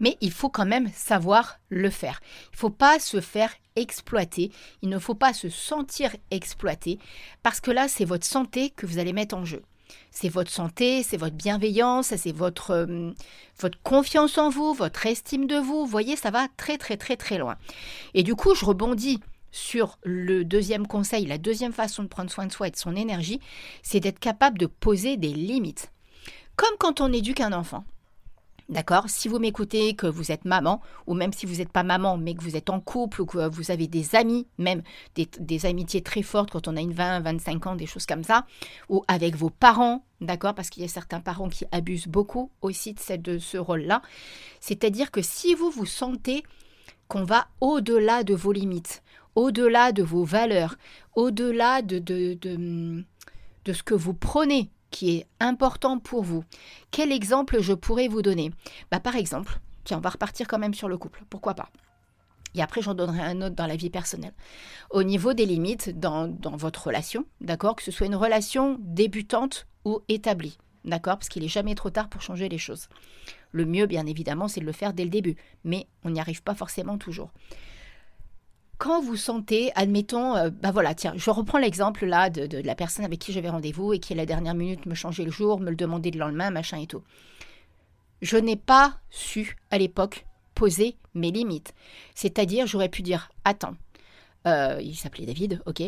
Mais 0.00 0.16
il 0.20 0.32
faut 0.32 0.48
quand 0.48 0.66
même 0.66 0.90
savoir 0.94 1.58
le 1.68 1.90
faire. 1.90 2.20
Il 2.52 2.54
ne 2.54 2.58
faut 2.58 2.70
pas 2.70 2.98
se 2.98 3.20
faire 3.20 3.52
exploiter, 3.76 4.50
il 4.82 4.88
ne 4.88 4.98
faut 4.98 5.14
pas 5.14 5.32
se 5.32 5.48
sentir 5.48 6.16
exploité, 6.30 6.98
parce 7.42 7.60
que 7.60 7.70
là, 7.70 7.88
c'est 7.88 8.04
votre 8.04 8.26
santé 8.26 8.70
que 8.70 8.86
vous 8.86 8.98
allez 8.98 9.12
mettre 9.12 9.36
en 9.36 9.44
jeu. 9.44 9.62
C'est 10.10 10.28
votre 10.28 10.50
santé, 10.50 11.02
c'est 11.02 11.16
votre 11.16 11.36
bienveillance, 11.36 12.14
c'est 12.16 12.32
votre, 12.32 12.70
euh, 12.70 13.12
votre 13.60 13.80
confiance 13.82 14.38
en 14.38 14.48
vous, 14.48 14.72
votre 14.72 15.06
estime 15.06 15.46
de 15.46 15.56
vous. 15.56 15.80
Vous 15.80 15.86
voyez, 15.86 16.16
ça 16.16 16.30
va 16.30 16.48
très 16.56 16.78
très 16.78 16.96
très 16.96 17.16
très 17.16 17.38
loin. 17.38 17.56
Et 18.14 18.22
du 18.22 18.34
coup, 18.34 18.54
je 18.54 18.64
rebondis 18.64 19.20
sur 19.52 19.98
le 20.02 20.44
deuxième 20.44 20.86
conseil, 20.86 21.24
la 21.26 21.38
deuxième 21.38 21.72
façon 21.72 22.02
de 22.02 22.08
prendre 22.08 22.30
soin 22.30 22.46
de 22.46 22.52
soi 22.52 22.68
et 22.68 22.70
de 22.70 22.76
son 22.76 22.96
énergie, 22.96 23.40
c'est 23.82 24.00
d'être 24.00 24.18
capable 24.18 24.58
de 24.58 24.66
poser 24.66 25.16
des 25.16 25.32
limites. 25.32 25.92
Comme 26.56 26.76
quand 26.78 27.00
on 27.00 27.12
éduque 27.12 27.40
un 27.40 27.52
enfant. 27.52 27.84
D'accord? 28.68 29.04
Si 29.08 29.28
vous 29.28 29.38
m'écoutez, 29.38 29.94
que 29.94 30.08
vous 30.08 30.32
êtes 30.32 30.44
maman, 30.44 30.80
ou 31.06 31.14
même 31.14 31.32
si 31.32 31.46
vous 31.46 31.56
n'êtes 31.56 31.70
pas 31.70 31.84
maman, 31.84 32.16
mais 32.16 32.34
que 32.34 32.42
vous 32.42 32.56
êtes 32.56 32.68
en 32.68 32.80
couple, 32.80 33.22
ou 33.22 33.26
que 33.26 33.48
vous 33.48 33.70
avez 33.70 33.86
des 33.86 34.16
amis, 34.16 34.48
même 34.58 34.82
des, 35.14 35.66
amitiés 35.66 36.02
très 36.02 36.22
fortes 36.22 36.50
quand 36.50 36.66
on 36.66 36.76
a 36.76 36.80
une 36.80 36.92
20, 36.92 37.20
25 37.20 37.66
ans, 37.68 37.76
des 37.76 37.86
choses 37.86 38.06
comme 38.06 38.24
ça, 38.24 38.44
ou 38.88 39.04
avec 39.06 39.36
vos 39.36 39.50
parents, 39.50 40.04
d'accord? 40.20 40.54
Parce 40.54 40.68
qu'il 40.68 40.82
y 40.82 40.86
a 40.86 40.88
certains 40.88 41.20
parents 41.20 41.48
qui 41.48 41.64
abusent 41.70 42.08
beaucoup 42.08 42.50
aussi 42.60 42.94
de, 42.94 43.38
ce 43.38 43.56
rôle-là. 43.56 44.02
C'est-à-dire 44.60 45.12
que 45.12 45.22
si 45.22 45.54
vous 45.54 45.70
vous 45.70 45.86
sentez 45.86 46.42
qu'on 47.06 47.22
va 47.22 47.46
au-delà 47.60 48.24
de 48.24 48.34
vos 48.34 48.50
limites, 48.50 49.04
au-delà 49.36 49.92
de 49.92 50.02
vos 50.02 50.24
valeurs, 50.24 50.74
au-delà 51.14 51.82
de, 51.82 52.00
de, 52.00 52.34
de, 52.34 53.04
de 53.64 53.72
ce 53.72 53.84
que 53.84 53.94
vous 53.94 54.14
prenez 54.14 54.70
qui 54.90 55.16
est 55.16 55.26
important 55.40 55.98
pour 55.98 56.22
vous. 56.22 56.44
Quel 56.90 57.12
exemple 57.12 57.60
je 57.60 57.72
pourrais 57.72 58.08
vous 58.08 58.22
donner? 58.22 58.50
Bah, 58.90 59.00
Par 59.00 59.16
exemple, 59.16 59.60
tiens, 59.84 59.98
on 59.98 60.00
va 60.00 60.10
repartir 60.10 60.46
quand 60.48 60.58
même 60.58 60.74
sur 60.74 60.88
le 60.88 60.98
couple, 60.98 61.24
pourquoi 61.28 61.54
pas? 61.54 61.70
Et 62.54 62.62
après, 62.62 62.80
j'en 62.80 62.94
donnerai 62.94 63.20
un 63.20 63.42
autre 63.42 63.54
dans 63.54 63.66
la 63.66 63.76
vie 63.76 63.90
personnelle. 63.90 64.32
Au 64.90 65.02
niveau 65.02 65.34
des 65.34 65.44
limites 65.44 65.98
dans, 65.98 66.26
dans 66.26 66.56
votre 66.56 66.86
relation, 66.86 67.26
d'accord? 67.42 67.76
Que 67.76 67.82
ce 67.82 67.90
soit 67.90 68.06
une 68.06 68.14
relation 68.14 68.78
débutante 68.80 69.66
ou 69.84 70.00
établie, 70.08 70.56
d'accord? 70.84 71.18
Parce 71.18 71.28
qu'il 71.28 71.42
n'est 71.42 71.48
jamais 71.48 71.74
trop 71.74 71.90
tard 71.90 72.08
pour 72.08 72.22
changer 72.22 72.48
les 72.48 72.56
choses. 72.56 72.88
Le 73.52 73.66
mieux, 73.66 73.86
bien 73.86 74.06
évidemment, 74.06 74.48
c'est 74.48 74.60
de 74.60 74.66
le 74.66 74.72
faire 74.72 74.94
dès 74.94 75.04
le 75.04 75.10
début, 75.10 75.36
mais 75.64 75.86
on 76.02 76.10
n'y 76.10 76.20
arrive 76.20 76.42
pas 76.42 76.54
forcément 76.54 76.96
toujours 76.96 77.30
quand 78.78 79.00
vous 79.00 79.16
sentez, 79.16 79.72
admettons, 79.74 80.36
euh, 80.36 80.50
bah 80.50 80.70
voilà, 80.70 80.94
tiens, 80.94 81.14
je 81.16 81.30
reprends 81.30 81.58
l'exemple 81.58 82.04
là 82.04 82.30
de, 82.30 82.58
la 82.58 82.74
personne 82.74 83.04
avec 83.04 83.18
qui 83.18 83.32
j'avais 83.32 83.48
rendez-vous 83.48 83.92
et 83.92 83.98
qui 83.98 84.12
à 84.12 84.16
la 84.16 84.26
dernière 84.26 84.54
minute 84.54 84.86
me 84.86 84.94
changeait 84.94 85.24
le 85.24 85.30
jour, 85.30 85.60
me 85.60 85.70
le 85.70 85.76
demandait 85.76 86.10
le 86.10 86.18
lendemain, 86.18 86.50
machin 86.50 86.78
et 86.78 86.86
tout. 86.86 87.02
Je 88.22 88.36
n'ai 88.36 88.56
pas 88.56 88.98
su 89.10 89.56
à 89.70 89.78
l'époque 89.78 90.26
poser 90.54 90.96
mes 91.14 91.30
limites. 91.30 91.74
C'est-à-dire, 92.14 92.66
j'aurais 92.66 92.88
pu 92.88 93.02
dire, 93.02 93.30
attends, 93.44 93.74
euh, 94.46 94.78
il 94.82 94.94
s'appelait 94.94 95.26
David, 95.26 95.60
ok. 95.66 95.82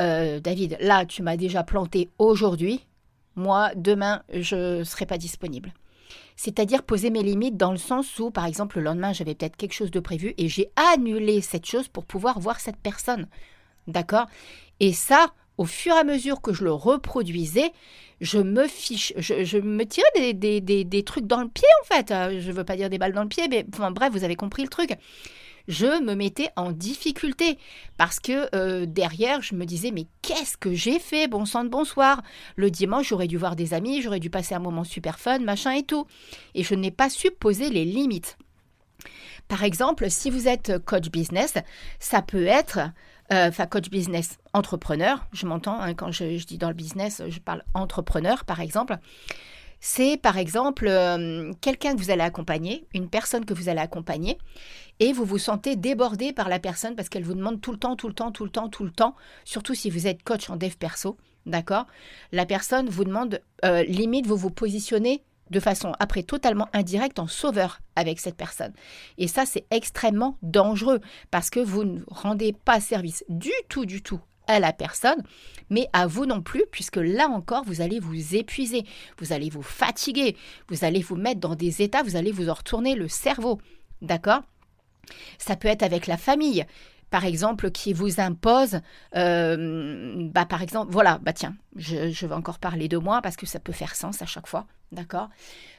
Euh, 0.00 0.40
David, 0.40 0.76
là, 0.80 1.06
tu 1.06 1.22
m'as 1.22 1.36
déjà 1.36 1.62
planté 1.62 2.10
aujourd'hui. 2.18 2.86
Moi, 3.36 3.70
demain, 3.76 4.22
je 4.32 4.78
ne 4.78 4.84
serai 4.84 5.06
pas 5.06 5.18
disponible 5.18 5.72
c'est-à-dire 6.36 6.82
poser 6.82 7.10
mes 7.10 7.22
limites 7.22 7.56
dans 7.56 7.70
le 7.70 7.78
sens 7.78 8.18
où, 8.18 8.30
par 8.30 8.46
exemple, 8.46 8.78
le 8.78 8.84
lendemain, 8.84 9.12
j'avais 9.12 9.34
peut-être 9.34 9.56
quelque 9.56 9.74
chose 9.74 9.90
de 9.90 10.00
prévu 10.00 10.34
et 10.36 10.48
j'ai 10.48 10.70
annulé 10.92 11.40
cette 11.40 11.66
chose 11.66 11.88
pour 11.88 12.04
pouvoir 12.04 12.40
voir 12.40 12.60
cette 12.60 12.76
personne. 12.76 13.28
D'accord? 13.86 14.26
Et 14.80 14.92
ça, 14.92 15.32
au 15.58 15.64
fur 15.64 15.94
et 15.94 15.98
à 15.98 16.04
mesure 16.04 16.40
que 16.40 16.52
je 16.52 16.64
le 16.64 16.72
reproduisais, 16.72 17.72
je 18.20 18.38
me 18.38 18.66
fiche, 18.66 19.12
je, 19.16 19.58
me 19.58 19.84
tirais 19.84 20.32
des, 20.32 20.60
des, 20.60 21.04
trucs 21.04 21.26
dans 21.26 21.42
le 21.42 21.48
pied 21.48 21.68
en 21.82 21.94
fait. 21.94 22.10
Euh, 22.10 22.40
je 22.40 22.48
ne 22.48 22.52
veux 22.54 22.64
pas 22.64 22.76
dire 22.76 22.90
des 22.90 22.98
balles 22.98 23.12
dans 23.12 23.22
le 23.22 23.28
pied, 23.28 23.46
mais 23.48 23.64
enfin, 23.72 23.90
bref, 23.90 24.12
vous 24.12 24.24
avez 24.24 24.36
compris 24.36 24.62
le 24.62 24.68
truc 24.68 24.96
je 25.68 26.02
me 26.02 26.14
mettais 26.14 26.50
en 26.56 26.72
difficulté 26.72 27.58
parce 27.96 28.20
que 28.20 28.48
euh, 28.54 28.86
derrière, 28.86 29.42
je 29.42 29.54
me 29.54 29.64
disais 29.64 29.90
mais 29.90 30.06
qu'est-ce 30.22 30.56
que 30.56 30.74
j'ai 30.74 30.98
fait? 30.98 31.28
Bon 31.28 31.44
sang 31.44 31.64
de 31.64 31.68
bonsoir. 31.68 32.22
Le 32.56 32.70
dimanche, 32.70 33.08
j'aurais 33.08 33.28
dû 33.28 33.36
voir 33.36 33.56
des 33.56 33.74
amis, 33.74 34.02
j'aurais 34.02 34.20
dû 34.20 34.30
passer 34.30 34.54
un 34.54 34.60
moment 34.60 34.84
super 34.84 35.18
fun, 35.18 35.38
machin 35.40 35.72
et 35.72 35.82
tout. 35.82 36.06
Et 36.54 36.62
je 36.62 36.74
n'ai 36.74 36.90
pas 36.90 37.10
su 37.10 37.30
poser 37.30 37.70
les 37.70 37.84
limites. 37.84 38.36
Par 39.48 39.62
exemple, 39.64 40.10
si 40.10 40.30
vous 40.30 40.48
êtes 40.48 40.78
coach 40.84 41.10
business, 41.10 41.54
ça 41.98 42.22
peut 42.22 42.46
être 42.46 42.78
euh, 43.32 43.48
enfin 43.48 43.66
coach 43.66 43.88
business 43.88 44.38
entrepreneur, 44.52 45.26
je 45.32 45.46
m'entends, 45.46 45.80
hein, 45.80 45.94
quand 45.94 46.12
je, 46.12 46.44
dis 46.44 46.58
dans 46.58 46.68
le 46.68 46.74
business, 46.74 47.22
je 47.26 47.38
parle 47.40 47.64
entrepreneur 47.72 48.44
par 48.44 48.60
exemple, 48.60 48.98
c'est 49.86 50.16
par 50.16 50.38
exemple 50.38 50.86
euh, 50.88 51.52
quelqu'un 51.60 51.94
que 51.94 52.00
vous 52.00 52.10
allez 52.10 52.22
accompagner, 52.22 52.86
une 52.94 53.10
personne 53.10 53.44
que 53.44 53.52
vous 53.52 53.68
allez 53.68 53.82
accompagner, 53.82 54.38
et 54.98 55.12
vous 55.12 55.26
vous 55.26 55.36
sentez 55.36 55.76
débordé 55.76 56.32
par 56.32 56.48
la 56.48 56.58
personne 56.58 56.96
parce 56.96 57.10
qu'elle 57.10 57.22
vous 57.22 57.34
demande 57.34 57.60
tout 57.60 57.70
le 57.70 57.76
temps, 57.76 57.94
tout 57.94 58.08
le 58.08 58.14
temps, 58.14 58.32
tout 58.32 58.44
le 58.44 58.50
temps, 58.50 58.70
tout 58.70 58.84
le 58.84 58.90
temps, 58.90 59.14
surtout 59.44 59.74
si 59.74 59.90
vous 59.90 60.06
êtes 60.06 60.22
coach 60.22 60.48
en 60.48 60.56
dev 60.56 60.72
perso, 60.78 61.18
d'accord? 61.44 61.84
La 62.32 62.46
personne 62.46 62.88
vous 62.88 63.04
demande, 63.04 63.42
euh, 63.66 63.82
limite, 63.82 64.26
vous 64.26 64.38
vous 64.38 64.48
positionnez 64.48 65.22
de 65.50 65.60
façon 65.60 65.92
après 65.98 66.22
totalement 66.22 66.70
indirecte 66.72 67.18
en 67.18 67.26
sauveur 67.26 67.80
avec 67.94 68.20
cette 68.20 68.38
personne. 68.38 68.72
Et 69.18 69.28
ça, 69.28 69.44
c'est 69.44 69.66
extrêmement 69.70 70.38
dangereux 70.40 71.02
parce 71.30 71.50
que 71.50 71.60
vous 71.60 71.84
ne 71.84 72.00
rendez 72.06 72.54
pas 72.54 72.80
service 72.80 73.22
du 73.28 73.52
tout, 73.68 73.84
du 73.84 74.02
tout 74.02 74.22
à 74.46 74.60
la 74.60 74.72
personne, 74.72 75.22
mais 75.70 75.88
à 75.92 76.06
vous 76.06 76.26
non 76.26 76.42
plus, 76.42 76.64
puisque 76.70 76.96
là 76.96 77.28
encore, 77.28 77.64
vous 77.64 77.80
allez 77.80 78.00
vous 78.00 78.34
épuiser, 78.34 78.84
vous 79.18 79.32
allez 79.32 79.50
vous 79.50 79.62
fatiguer, 79.62 80.36
vous 80.68 80.84
allez 80.84 81.00
vous 81.00 81.16
mettre 81.16 81.40
dans 81.40 81.54
des 81.54 81.82
états, 81.82 82.02
vous 82.02 82.16
allez 82.16 82.32
vous 82.32 82.48
en 82.48 82.54
retourner 82.54 82.94
le 82.94 83.08
cerveau. 83.08 83.60
D'accord? 84.02 84.42
Ça 85.38 85.56
peut 85.56 85.68
être 85.68 85.82
avec 85.82 86.06
la 86.06 86.16
famille 86.16 86.64
par 87.14 87.24
exemple, 87.26 87.70
qui 87.70 87.92
vous 87.92 88.20
impose, 88.20 88.80
euh, 89.14 90.28
bah, 90.32 90.46
par 90.46 90.62
exemple, 90.62 90.90
voilà, 90.90 91.20
bah 91.22 91.32
tiens, 91.32 91.54
je, 91.76 92.26
vais 92.26 92.34
encore 92.34 92.58
parler 92.58 92.88
de 92.88 92.96
moi 92.96 93.22
parce 93.22 93.36
que 93.36 93.46
ça 93.46 93.60
peut 93.60 93.70
faire 93.72 93.94
sens 93.94 94.20
à 94.20 94.26
chaque 94.26 94.48
fois, 94.48 94.66
d'accord? 94.90 95.28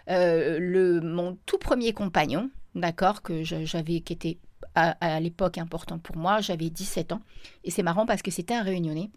Euh, 0.09 1.01
Mon 1.03 1.37
tout 1.45 1.57
premier 1.57 1.91
compagnon, 1.91 2.49
d'accord, 2.73 3.21
que 3.21 3.43
j'avais, 3.43 3.99
qui 3.99 4.13
était 4.13 4.37
à, 4.75 5.19
l'époque 5.19 5.57
important 5.57 5.99
pour 5.99 6.17
moi, 6.17 6.41
j'avais 6.41 6.69
17 6.69 7.13
ans, 7.13 7.21
et 7.63 7.71
c'est 7.71 7.83
marrant 7.83 8.05
parce 8.05 8.21
que 8.21 8.31
c'était 8.31 8.53
un 8.53 8.63
réunionnais, 8.63 9.09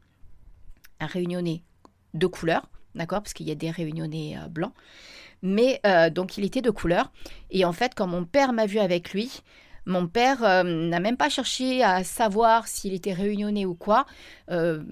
un 1.00 1.06
réunionnais 1.06 1.62
de 2.14 2.26
couleur, 2.26 2.68
d'accord, 2.94 3.22
parce 3.22 3.32
qu'il 3.32 3.48
y 3.48 3.50
a 3.50 3.54
des 3.54 3.70
réunionnais 3.70 4.36
euh, 4.38 4.48
blancs, 4.48 4.72
mais 5.42 5.80
donc 6.12 6.36
il 6.38 6.44
était 6.44 6.62
de 6.62 6.70
couleur, 6.70 7.12
et 7.50 7.64
en 7.64 7.72
fait, 7.72 7.94
quand 7.94 8.06
mon 8.06 8.24
père 8.24 8.52
m'a 8.52 8.66
vu 8.66 8.78
avec 8.78 9.12
lui, 9.12 9.42
mon 9.88 10.06
père 10.06 10.44
euh, 10.44 10.62
n'a 10.62 11.00
même 11.00 11.16
pas 11.16 11.30
cherché 11.30 11.82
à 11.82 12.04
savoir 12.04 12.68
s'il 12.68 12.92
était 12.92 13.14
réunionnais 13.14 13.64
ou 13.64 13.74
quoi. 13.74 14.04
Euh, 14.50 14.82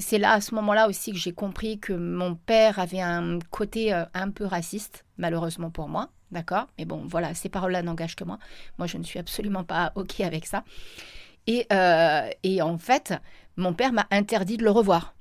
c'est 0.00 0.18
là, 0.18 0.32
à 0.32 0.40
ce 0.40 0.54
moment-là 0.54 0.88
aussi, 0.88 1.12
que 1.12 1.18
j'ai 1.18 1.32
compris 1.32 1.78
que 1.78 1.92
mon 1.92 2.34
père 2.34 2.78
avait 2.78 3.02
un 3.02 3.38
côté 3.50 3.92
euh, 3.92 4.04
un 4.14 4.30
peu 4.30 4.46
raciste, 4.46 5.04
malheureusement 5.18 5.70
pour 5.70 5.88
moi. 5.88 6.08
D'accord? 6.32 6.66
Mais 6.78 6.84
bon, 6.84 7.04
voilà, 7.06 7.34
ces 7.34 7.48
paroles-là 7.48 7.82
n'engagent 7.82 8.16
que 8.16 8.24
moi. 8.24 8.38
Moi, 8.78 8.86
je 8.86 8.98
ne 8.98 9.04
suis 9.04 9.18
absolument 9.18 9.64
pas 9.64 9.92
OK 9.94 10.20
avec 10.20 10.46
ça. 10.46 10.64
Et, 11.46 11.66
et 12.42 12.62
en 12.62 12.78
fait, 12.78 13.14
mon 13.56 13.72
père 13.72 13.92
m'a 13.92 14.06
interdit 14.10 14.56
de 14.56 14.64
le 14.64 14.70
revoir. 14.70 15.14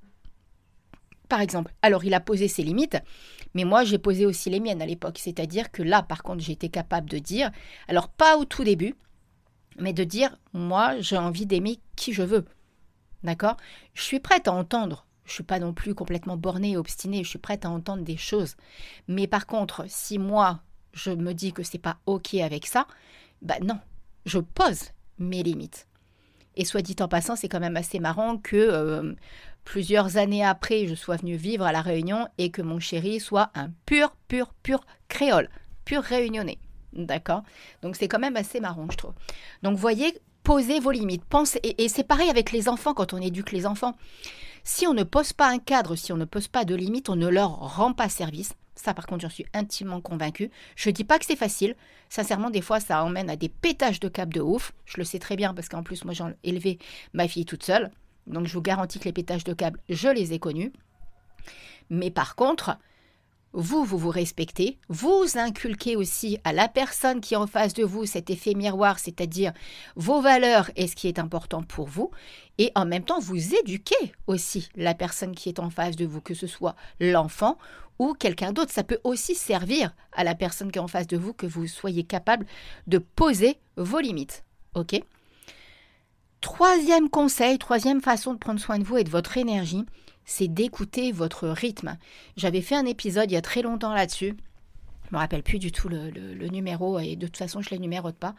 Par 1.29 1.41
exemple. 1.41 1.71
Alors, 1.81 2.03
il 2.03 2.13
a 2.13 2.19
posé 2.19 2.47
ses 2.47 2.63
limites. 2.63 2.97
Mais 3.53 3.63
moi, 3.63 3.83
j'ai 3.83 3.99
posé 3.99 4.25
aussi 4.25 4.49
les 4.49 4.59
miennes 4.59 4.81
à 4.81 4.85
l'époque. 4.85 5.19
C'est-à-dire 5.19 5.71
que 5.71 5.83
là, 5.83 6.03
par 6.03 6.23
contre, 6.23 6.43
j'étais 6.43 6.69
capable 6.69 7.09
de 7.09 7.19
dire, 7.19 7.51
alors 7.87 8.09
pas 8.09 8.37
au 8.37 8.45
tout 8.45 8.63
début, 8.63 8.95
mais 9.77 9.93
de 9.93 10.03
dire, 10.03 10.37
moi, 10.53 10.99
j'ai 10.99 11.17
envie 11.17 11.45
d'aimer 11.45 11.79
qui 11.95 12.13
je 12.13 12.23
veux. 12.23 12.45
D'accord? 13.23 13.57
Je 13.93 14.01
suis 14.01 14.19
prête 14.19 14.47
à 14.47 14.53
entendre. 14.53 15.05
Je 15.23 15.33
suis 15.33 15.43
pas 15.43 15.59
non 15.59 15.73
plus 15.73 15.95
complètement 15.95 16.37
bornée 16.37 16.71
et 16.71 16.77
obstinée. 16.77 17.23
Je 17.23 17.29
suis 17.29 17.39
prête 17.39 17.65
à 17.65 17.69
entendre 17.69 18.03
des 18.03 18.17
choses. 18.17 18.55
Mais 19.07 19.25
par 19.25 19.47
contre, 19.47 19.85
si 19.87 20.19
moi, 20.19 20.61
je 20.95 21.11
me 21.11 21.33
dis 21.33 21.53
que 21.53 21.61
c'est 21.61 21.77
pas 21.77 21.97
OK 22.07 22.33
avec 22.35 22.65
ça, 22.65 22.87
bah 23.41 23.59
non, 23.61 23.77
je 24.25 24.39
pose 24.39 24.91
mes 25.19 25.43
limites. 25.43 25.87
Et 26.55 26.65
soit 26.65 26.81
dit 26.81 26.95
en 27.01 27.07
passant, 27.07 27.35
c'est 27.35 27.49
quand 27.49 27.59
même 27.59 27.77
assez 27.77 27.99
marrant 27.99 28.37
que 28.37 28.55
euh, 28.55 29.13
plusieurs 29.65 30.17
années 30.17 30.43
après, 30.43 30.87
je 30.87 30.95
sois 30.95 31.17
venue 31.17 31.35
vivre 31.35 31.65
à 31.65 31.73
La 31.73 31.81
Réunion 31.81 32.27
et 32.37 32.49
que 32.49 32.61
mon 32.61 32.79
chéri 32.79 33.19
soit 33.19 33.51
un 33.55 33.69
pur, 33.85 34.15
pur, 34.29 34.53
pur 34.63 34.85
créole, 35.09 35.49
pur 35.83 36.01
réunionnais. 36.01 36.57
D'accord? 36.93 37.43
Donc 37.81 37.97
c'est 37.97 38.07
quand 38.07 38.19
même 38.19 38.37
assez 38.37 38.61
marrant, 38.61 38.87
je 38.89 38.95
trouve. 38.95 39.13
Donc 39.63 39.77
voyez, 39.77 40.17
posez 40.43 40.79
vos 40.79 40.91
limites. 40.91 41.25
Pensez, 41.25 41.59
et, 41.61 41.89
c'est 41.89 42.05
pareil 42.05 42.29
avec 42.29 42.53
les 42.53 42.69
enfants 42.69 42.93
quand 42.93 43.13
on 43.13 43.17
éduque 43.17 43.51
les 43.51 43.65
enfants. 43.65 43.97
Si 44.63 44.87
on 44.87 44.93
ne 44.93 45.03
pose 45.03 45.33
pas 45.33 45.49
un 45.49 45.59
cadre, 45.59 45.97
si 45.97 46.13
on 46.13 46.17
ne 46.17 46.25
pose 46.25 46.47
pas 46.47 46.63
de 46.63 46.73
limites, 46.73 47.09
on 47.09 47.17
ne 47.17 47.27
leur 47.27 47.75
rend 47.75 47.91
pas 47.91 48.07
service. 48.07 48.53
Ça, 48.75 48.93
par 48.93 49.07
contre, 49.07 49.21
j'en 49.21 49.29
suis 49.29 49.45
intimement 49.53 50.01
convaincue. 50.01 50.51
Je 50.75 50.89
ne 50.89 50.93
dis 50.93 51.03
pas 51.03 51.17
que 51.17 51.25
c'est 51.25 51.35
facile. 51.35 51.75
Sincèrement, 52.09 52.49
des 52.49 52.61
fois, 52.61 52.79
ça 52.79 53.03
emmène 53.03 53.29
à 53.29 53.35
des 53.35 53.49
pétages 53.49 53.99
de 53.99 54.09
câble 54.09 54.33
de 54.33 54.41
ouf. 54.41 54.73
Je 54.85 54.97
le 54.97 55.03
sais 55.03 55.19
très 55.19 55.35
bien 55.35 55.53
parce 55.53 55.69
qu'en 55.69 55.83
plus, 55.83 56.03
moi, 56.03 56.13
j'ai 56.13 56.23
élevé 56.43 56.79
ma 57.13 57.27
fille 57.27 57.45
toute 57.45 57.63
seule. 57.63 57.91
Donc, 58.27 58.47
je 58.47 58.53
vous 58.53 58.61
garantis 58.61 58.99
que 58.99 59.05
les 59.05 59.13
pétages 59.13 59.43
de 59.43 59.53
câble, 59.53 59.79
je 59.89 60.09
les 60.09 60.33
ai 60.33 60.39
connus. 60.39 60.73
Mais 61.89 62.11
par 62.11 62.35
contre, 62.35 62.77
vous, 63.57 63.85
vous 63.85 63.97
vous 63.97 64.09
respectez, 64.09 64.79
vous 64.89 65.25
inculquez 65.35 65.95
aussi 65.95 66.39
à 66.43 66.51
la 66.51 66.67
personne 66.67 67.21
qui 67.21 67.35
est 67.35 67.37
en 67.37 67.47
face 67.47 67.73
de 67.73 67.85
vous 67.85 68.05
cet 68.05 68.29
effet 68.29 68.53
miroir, 68.53 68.99
c'est-à-dire 68.99 69.53
vos 69.95 70.19
valeurs 70.19 70.69
et 70.75 70.87
ce 70.87 70.95
qui 70.95 71.07
est 71.07 71.19
important 71.19 71.63
pour 71.63 71.87
vous, 71.87 72.11
et 72.57 72.71
en 72.75 72.85
même 72.85 73.05
temps, 73.05 73.19
vous 73.19 73.55
éduquez 73.55 74.13
aussi 74.27 74.67
la 74.75 74.93
personne 74.93 75.35
qui 75.35 75.47
est 75.47 75.59
en 75.59 75.69
face 75.69 75.95
de 75.95 76.05
vous, 76.05 76.19
que 76.19 76.33
ce 76.33 76.47
soit 76.47 76.75
l'enfant 76.99 77.57
ou 77.99 78.13
quelqu'un 78.13 78.51
d'autre. 78.51 78.71
Ça 78.71 78.83
peut 78.83 78.99
aussi 79.03 79.35
servir 79.35 79.95
à 80.13 80.23
la 80.23 80.35
personne 80.35 80.71
qui 80.71 80.79
est 80.79 80.81
en 80.81 80.87
face 80.87 81.07
de 81.07 81.17
vous 81.17 81.33
que 81.33 81.45
vous 81.45 81.67
soyez 81.67 82.03
capable 82.03 82.45
de 82.87 82.97
poser 82.97 83.57
vos 83.77 83.99
limites. 83.99 84.43
OK? 84.73 85.01
Troisième 86.41 87.09
conseil, 87.09 87.57
troisième 87.57 88.01
façon 88.01 88.33
de 88.33 88.37
prendre 88.37 88.59
soin 88.59 88.77
de 88.77 88.83
vous 88.83 88.97
et 88.97 89.03
de 89.03 89.09
votre 89.09 89.37
énergie, 89.37 89.85
c'est 90.25 90.47
d'écouter 90.47 91.11
votre 91.11 91.47
rythme. 91.47 91.97
J'avais 92.37 92.61
fait 92.61 92.75
un 92.75 92.85
épisode 92.85 93.31
il 93.31 93.33
y 93.33 93.37
a 93.37 93.41
très 93.41 93.61
longtemps 93.61 93.93
là-dessus. 93.93 94.35
Je 95.09 95.15
me 95.15 95.19
rappelle 95.19 95.43
plus 95.43 95.59
du 95.59 95.71
tout 95.71 95.87
le, 95.87 96.47
numéro 96.49 96.99
et 96.99 97.15
de 97.15 97.27
toute 97.27 97.37
façon 97.37 97.61
je 97.61 97.69
ne 97.69 97.75
les 97.75 97.81
numérote 97.81 98.15
pas. 98.15 98.35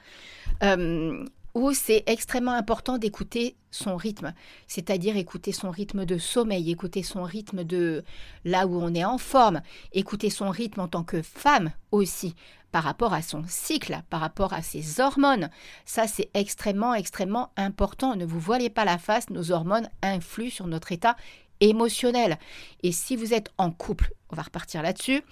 Euh, 0.62 1.24
où 1.56 1.72
c'est 1.72 2.02
extrêmement 2.04 2.52
important 2.52 2.98
d'écouter 2.98 3.56
son 3.70 3.96
rythme, 3.96 4.34
c'est-à-dire 4.68 5.16
écouter 5.16 5.52
son 5.52 5.70
rythme 5.70 6.04
de 6.04 6.18
sommeil, 6.18 6.70
écouter 6.70 7.02
son 7.02 7.22
rythme 7.22 7.64
de 7.64 8.04
là 8.44 8.66
où 8.66 8.78
on 8.78 8.92
est 8.92 9.06
en 9.06 9.16
forme, 9.16 9.62
écouter 9.94 10.28
son 10.28 10.50
rythme 10.50 10.80
en 10.80 10.88
tant 10.88 11.02
que 11.02 11.22
femme 11.22 11.72
aussi, 11.92 12.34
par 12.72 12.84
rapport 12.84 13.14
à 13.14 13.22
son 13.22 13.42
cycle, 13.48 14.02
par 14.10 14.20
rapport 14.20 14.52
à 14.52 14.60
ses 14.60 15.00
hormones. 15.00 15.48
Ça, 15.86 16.06
c'est 16.06 16.28
extrêmement, 16.34 16.92
extrêmement 16.92 17.52
important. 17.56 18.16
Ne 18.16 18.26
vous 18.26 18.38
voilez 18.38 18.68
pas 18.68 18.84
la 18.84 18.98
face, 18.98 19.30
nos 19.30 19.50
hormones 19.50 19.88
influent 20.02 20.50
sur 20.50 20.66
notre 20.66 20.92
état 20.92 21.16
émotionnel. 21.60 22.38
Et 22.82 22.92
si 22.92 23.16
vous 23.16 23.32
êtes 23.32 23.50
en 23.56 23.70
couple, 23.70 24.12
on 24.28 24.36
va 24.36 24.42
repartir 24.42 24.82
là-dessus, 24.82 25.22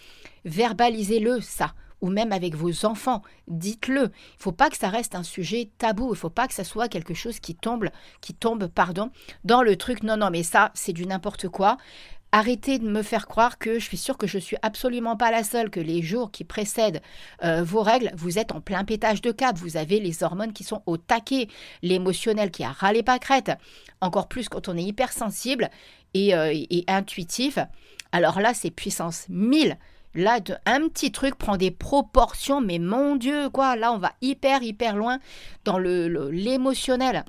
verbalisez-le 0.46 1.42
ça 1.42 1.74
ou 2.04 2.10
même 2.10 2.32
avec 2.32 2.54
vos 2.54 2.84
enfants, 2.84 3.22
dites-le. 3.48 4.02
Il 4.02 4.02
ne 4.02 4.42
faut 4.42 4.52
pas 4.52 4.68
que 4.68 4.76
ça 4.76 4.90
reste 4.90 5.14
un 5.14 5.22
sujet 5.22 5.70
tabou, 5.78 6.08
il 6.08 6.10
ne 6.10 6.14
faut 6.16 6.28
pas 6.28 6.46
que 6.46 6.52
ça 6.52 6.62
soit 6.62 6.88
quelque 6.88 7.14
chose 7.14 7.40
qui 7.40 7.54
tombe, 7.54 7.88
qui 8.20 8.34
tombe, 8.34 8.66
pardon, 8.66 9.10
dans 9.44 9.62
le 9.62 9.76
truc 9.76 10.02
non 10.02 10.18
non 10.18 10.28
mais 10.30 10.42
ça 10.42 10.70
c'est 10.74 10.92
du 10.92 11.06
n'importe 11.06 11.48
quoi. 11.48 11.78
Arrêtez 12.30 12.78
de 12.78 12.86
me 12.86 13.00
faire 13.00 13.26
croire 13.26 13.56
que 13.56 13.78
je 13.78 13.84
suis 13.84 13.96
sûre 13.96 14.18
que 14.18 14.26
je 14.26 14.36
suis 14.36 14.58
absolument 14.60 15.16
pas 15.16 15.30
la 15.30 15.44
seule, 15.44 15.70
que 15.70 15.80
les 15.80 16.02
jours 16.02 16.30
qui 16.30 16.44
précèdent 16.44 17.00
euh, 17.42 17.64
vos 17.64 17.80
règles, 17.80 18.12
vous 18.16 18.38
êtes 18.38 18.52
en 18.52 18.60
plein 18.60 18.84
pétage 18.84 19.22
de 19.22 19.32
câble, 19.32 19.58
vous 19.58 19.78
avez 19.78 19.98
les 19.98 20.22
hormones 20.22 20.52
qui 20.52 20.64
sont 20.64 20.82
au 20.84 20.98
taquet, 20.98 21.48
l'émotionnel 21.80 22.50
qui 22.50 22.64
a 22.64 22.70
râlé 22.70 23.02
pas 23.02 23.18
crête, 23.18 23.50
encore 24.02 24.28
plus 24.28 24.50
quand 24.50 24.68
on 24.68 24.76
est 24.76 24.82
hypersensible 24.82 25.70
et, 26.12 26.34
euh, 26.34 26.52
et 26.52 26.84
intuitif. 26.86 27.58
Alors 28.12 28.40
là, 28.40 28.52
c'est 28.52 28.70
puissance 28.70 29.24
1000. 29.30 29.78
Là, 30.14 30.38
un 30.66 30.88
petit 30.88 31.10
truc 31.10 31.34
prend 31.34 31.56
des 31.56 31.70
proportions, 31.70 32.60
mais 32.60 32.78
mon 32.78 33.16
Dieu, 33.16 33.48
quoi, 33.50 33.76
là, 33.76 33.92
on 33.92 33.98
va 33.98 34.12
hyper, 34.22 34.62
hyper 34.62 34.96
loin 34.96 35.18
dans 35.64 35.78
l'émotionnel. 35.78 37.24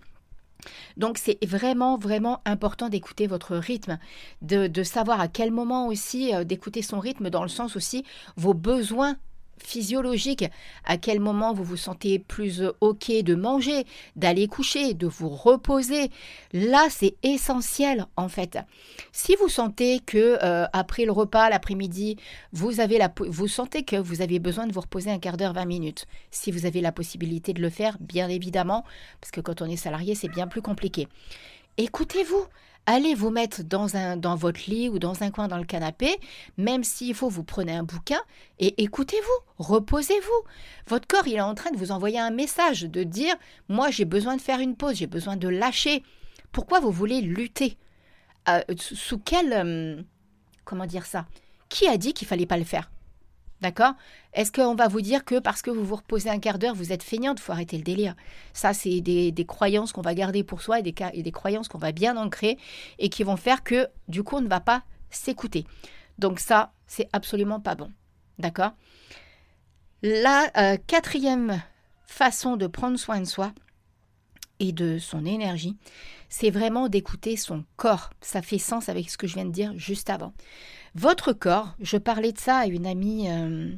Donc 0.97 1.17
c'est 1.17 1.37
vraiment 1.45 1.97
vraiment 1.97 2.41
important 2.45 2.89
d'écouter 2.89 3.27
votre 3.27 3.55
rythme, 3.55 3.99
de, 4.41 4.83
savoir 4.83 5.19
à 5.19 5.27
quel 5.27 5.51
moment 5.51 5.87
aussi 5.87 6.33
euh, 6.33 6.43
d'écouter 6.43 6.81
son 6.81 6.99
rythme 6.99 7.29
dans 7.29 7.43
le 7.43 7.49
sens 7.49 7.75
aussi 7.75 8.03
vos 8.35 8.53
besoins 8.53 9.15
physiologique, 9.57 10.45
à 10.83 10.97
quel 10.97 11.19
moment 11.19 11.53
vous 11.53 11.63
vous 11.63 11.77
sentez 11.77 12.19
plus 12.19 12.63
OK 12.81 13.11
de 13.11 13.35
manger, 13.35 13.85
d'aller 14.15 14.47
coucher, 14.47 14.93
de 14.93 15.07
vous 15.07 15.29
reposer? 15.29 16.09
Là, 16.53 16.87
c'est 16.89 17.15
essentiel 17.23 18.05
en 18.17 18.29
fait. 18.29 18.57
Si 19.11 19.35
vous 19.39 19.49
sentez 19.49 19.99
que 19.99 20.37
euh, 20.43 20.65
après 20.73 21.05
le 21.05 21.11
repas 21.11 21.49
l'après-midi, 21.49 22.17
vous 22.53 22.79
avez 22.79 22.97
la 22.97 23.11
vous 23.17 23.47
sentez 23.47 23.83
que 23.83 23.95
vous 23.95 24.21
avez 24.21 24.39
besoin 24.39 24.67
de 24.67 24.73
vous 24.73 24.81
reposer 24.81 25.11
un 25.11 25.19
quart 25.19 25.37
d'heure, 25.37 25.53
20 25.53 25.65
minutes. 25.65 26.05
Si 26.31 26.51
vous 26.51 26.65
avez 26.65 26.81
la 26.81 26.91
possibilité 26.91 27.53
de 27.53 27.61
le 27.61 27.69
faire, 27.69 27.97
bien 27.99 28.29
évidemment, 28.29 28.83
parce 29.21 29.31
que 29.31 29.41
quand 29.41 29.61
on 29.61 29.65
est 29.65 29.77
salarié, 29.77 30.15
c'est 30.15 30.29
bien 30.29 30.47
plus 30.47 30.61
compliqué. 30.61 31.07
Écoutez-vous, 31.77 32.45
allez 32.85 33.15
vous 33.15 33.29
mettre 33.29 33.63
dans, 33.63 33.95
un, 33.95 34.17
votre 34.35 34.69
lit 34.69 34.89
ou 34.89 34.99
dans 34.99 35.23
un 35.23 35.31
coin 35.31 35.47
dans 35.47 35.57
le 35.57 35.65
canapé, 35.65 36.15
même 36.57 36.83
s'il 36.83 37.13
faut, 37.15 37.29
vous 37.29 37.43
prenez 37.43 37.73
un 37.73 37.83
bouquin 37.83 38.19
et 38.59 38.83
écoutez-vous, 38.83 39.63
reposez-vous. 39.63 40.49
Votre 40.87 41.07
corps, 41.07 41.27
il 41.27 41.35
est 41.35 41.41
en 41.41 41.55
train 41.55 41.71
de 41.71 41.77
vous 41.77 41.91
envoyer 41.91 42.19
un 42.19 42.31
message, 42.31 42.83
de 42.83 43.03
dire, 43.03 43.35
moi 43.69 43.89
j'ai 43.91 44.05
besoin 44.05 44.35
de 44.35 44.41
faire 44.41 44.59
une 44.59 44.75
pause, 44.75 44.95
j'ai 44.95 45.07
besoin 45.07 45.35
de 45.35 45.47
lâcher. 45.47 46.03
Pourquoi 46.51 46.79
vous 46.79 46.91
voulez 46.91 47.21
lutter? 47.21 47.77
Euh, 48.49 48.61
Sous 48.77 49.19
quel... 49.19 49.53
Euh, 49.53 50.01
comment 50.63 50.85
dire 50.85 51.05
ça? 51.05 51.25
Qui 51.69 51.87
a 51.87 51.97
dit 51.97 52.13
qu'il 52.13 52.27
fallait 52.27 52.45
pas 52.45 52.57
le 52.57 52.63
faire? 52.63 52.89
D'accord? 53.65 53.95
Est-ce 54.33 54.51
qu'on 54.51 54.75
va 54.75 54.87
vous 54.87 55.01
dire 55.01 55.25
que 55.25 55.39
parce 55.39 55.63
que 55.63 55.71
vous 55.71 55.83
vous 55.83 55.95
reposez 55.95 56.29
un 56.29 56.37
quart 56.37 56.59
d'heure, 56.59 56.75
vous 56.75 56.91
êtes 56.91 57.01
feignante 57.01 57.39
Il 57.39 57.41
faut 57.41 57.51
arrêter 57.51 57.77
le 57.77 57.83
délire? 57.83 58.13
Ça, 58.53 58.75
c'est 58.75 59.01
des, 59.01 59.45
croyances 59.47 59.91
qu'on 59.91 60.03
va 60.03 60.13
garder 60.13 60.43
pour 60.43 60.61
soi 60.61 60.81
et 60.81 60.83
des, 60.83 60.93
et 61.13 61.23
des 61.23 61.31
croyances 61.31 61.67
qu'on 61.67 61.79
va 61.79 61.91
bien 61.91 62.15
ancrer 62.15 62.59
et 62.99 63.09
qui 63.09 63.23
vont 63.23 63.37
faire 63.37 63.63
que, 63.63 63.87
du 64.07 64.21
coup, 64.21 64.35
on 64.35 64.41
ne 64.41 64.47
va 64.47 64.59
pas 64.59 64.83
s'écouter. 65.09 65.65
Donc 66.19 66.37
ça, 66.37 66.73
c'est 66.85 67.09
absolument 67.11 67.59
pas 67.59 67.73
bon. 67.73 67.91
D'accord? 68.37 68.73
La 70.03 70.51
euh, 70.57 70.77
quatrième 70.85 71.59
façon 72.05 72.57
de 72.57 72.67
prendre 72.67 72.99
soin 72.99 73.19
de 73.19 73.25
soi 73.25 73.51
et 74.59 74.71
de 74.71 74.97
son 74.97 75.25
énergie, 75.25 75.75
c'est 76.29 76.49
vraiment 76.49 76.89
d'écouter 76.89 77.35
son 77.35 77.63
corps. 77.75 78.11
Ça 78.21 78.41
fait 78.41 78.57
sens 78.57 78.89
avec 78.89 79.09
ce 79.09 79.17
que 79.17 79.27
je 79.27 79.35
viens 79.35 79.45
de 79.45 79.51
dire 79.51 79.73
juste 79.77 80.09
avant. 80.09 80.33
Votre 80.95 81.33
corps, 81.33 81.75
je 81.79 81.97
parlais 81.97 82.31
de 82.31 82.39
ça 82.39 82.59
à 82.59 82.67
une 82.67 82.85
amie 82.85 83.29
euh, 83.29 83.71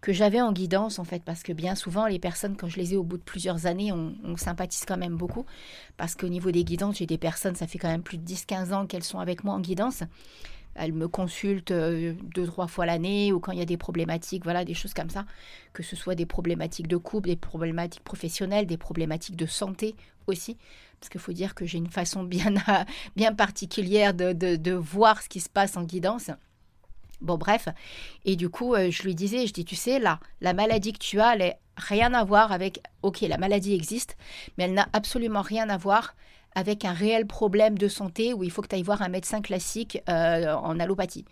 que 0.00 0.12
j'avais 0.12 0.40
en 0.40 0.52
guidance 0.52 0.98
en 0.98 1.04
fait, 1.04 1.22
parce 1.24 1.42
que 1.42 1.52
bien 1.52 1.74
souvent 1.74 2.06
les 2.06 2.18
personnes, 2.18 2.56
quand 2.56 2.68
je 2.68 2.76
les 2.76 2.94
ai 2.94 2.96
au 2.96 3.04
bout 3.04 3.18
de 3.18 3.22
plusieurs 3.22 3.66
années, 3.66 3.92
on, 3.92 4.14
on 4.24 4.36
sympathise 4.36 4.84
quand 4.84 4.96
même 4.96 5.16
beaucoup, 5.16 5.46
parce 5.96 6.14
qu'au 6.14 6.28
niveau 6.28 6.50
des 6.50 6.64
guidances, 6.64 6.98
j'ai 6.98 7.06
des 7.06 7.18
personnes, 7.18 7.54
ça 7.54 7.66
fait 7.66 7.78
quand 7.78 7.88
même 7.88 8.02
plus 8.02 8.18
de 8.18 8.24
10-15 8.24 8.72
ans 8.72 8.86
qu'elles 8.86 9.04
sont 9.04 9.18
avec 9.18 9.44
moi 9.44 9.54
en 9.54 9.60
guidance. 9.60 10.02
Elle 10.78 10.92
me 10.92 11.08
consulte 11.08 11.70
euh, 11.70 12.14
deux, 12.34 12.46
trois 12.46 12.68
fois 12.68 12.86
l'année 12.86 13.32
ou 13.32 13.40
quand 13.40 13.52
il 13.52 13.58
y 13.58 13.62
a 13.62 13.66
des 13.66 13.76
problématiques, 13.76 14.44
voilà, 14.44 14.64
des 14.64 14.74
choses 14.74 14.94
comme 14.94 15.10
ça. 15.10 15.24
Que 15.72 15.82
ce 15.82 15.96
soit 15.96 16.14
des 16.14 16.26
problématiques 16.26 16.88
de 16.88 16.96
couple, 16.96 17.28
des 17.28 17.36
problématiques 17.36 18.04
professionnelles, 18.04 18.66
des 18.66 18.76
problématiques 18.76 19.36
de 19.36 19.46
santé 19.46 19.94
aussi. 20.26 20.56
Parce 21.00 21.10
qu'il 21.10 21.20
faut 21.20 21.32
dire 21.32 21.54
que 21.54 21.66
j'ai 21.66 21.78
une 21.78 21.90
façon 21.90 22.22
bien, 22.22 22.54
bien 23.16 23.34
particulière 23.34 24.14
de, 24.14 24.32
de, 24.32 24.72
voir 24.72 25.22
ce 25.22 25.28
qui 25.28 25.40
se 25.40 25.48
passe 25.48 25.76
en 25.76 25.82
guidance. 25.82 26.30
Bon, 27.20 27.36
bref. 27.36 27.68
Et 28.24 28.36
du 28.36 28.48
coup, 28.48 28.74
euh, 28.74 28.90
je 28.90 29.02
lui 29.02 29.14
disais, 29.14 29.46
je 29.46 29.52
dis, 29.52 29.64
tu 29.64 29.76
sais, 29.76 29.98
là, 29.98 30.20
la 30.40 30.54
maladie 30.54 30.92
que 30.92 30.98
tu 30.98 31.20
as, 31.20 31.34
elle 31.34 31.40
n'a 31.40 31.54
rien 31.76 32.14
à 32.14 32.24
voir 32.24 32.52
avec. 32.52 32.80
Ok, 33.02 33.20
la 33.22 33.38
maladie 33.38 33.74
existe, 33.74 34.16
mais 34.56 34.64
elle 34.64 34.74
n'a 34.74 34.88
absolument 34.92 35.42
rien 35.42 35.68
à 35.68 35.76
voir 35.76 36.14
avec 36.58 36.84
un 36.84 36.92
réel 36.92 37.24
problème 37.24 37.78
de 37.78 37.86
santé 37.86 38.34
où 38.34 38.42
il 38.42 38.50
faut 38.50 38.62
que 38.62 38.66
tu 38.66 38.74
ailles 38.74 38.82
voir 38.82 39.00
un 39.00 39.08
médecin 39.08 39.40
classique 39.40 40.02
euh, 40.08 40.52
en 40.52 40.80
allopathie. 40.80 41.24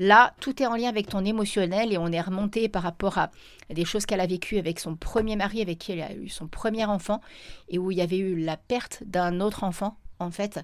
Là, 0.00 0.34
tout 0.40 0.60
est 0.60 0.66
en 0.66 0.74
lien 0.74 0.88
avec 0.88 1.08
ton 1.08 1.24
émotionnel 1.24 1.92
et 1.92 1.98
on 1.98 2.08
est 2.08 2.20
remonté 2.20 2.68
par 2.68 2.82
rapport 2.82 3.16
à 3.16 3.30
des 3.70 3.84
choses 3.84 4.06
qu'elle 4.06 4.20
a 4.20 4.26
vécues 4.26 4.58
avec 4.58 4.80
son 4.80 4.96
premier 4.96 5.36
mari, 5.36 5.62
avec 5.62 5.78
qui 5.78 5.92
elle 5.92 6.02
a 6.02 6.12
eu 6.12 6.28
son 6.28 6.48
premier 6.48 6.84
enfant, 6.84 7.20
et 7.68 7.78
où 7.78 7.92
il 7.92 7.98
y 7.98 8.02
avait 8.02 8.18
eu 8.18 8.36
la 8.36 8.56
perte 8.56 9.04
d'un 9.06 9.40
autre 9.40 9.62
enfant, 9.62 9.96
en 10.18 10.32
fait. 10.32 10.60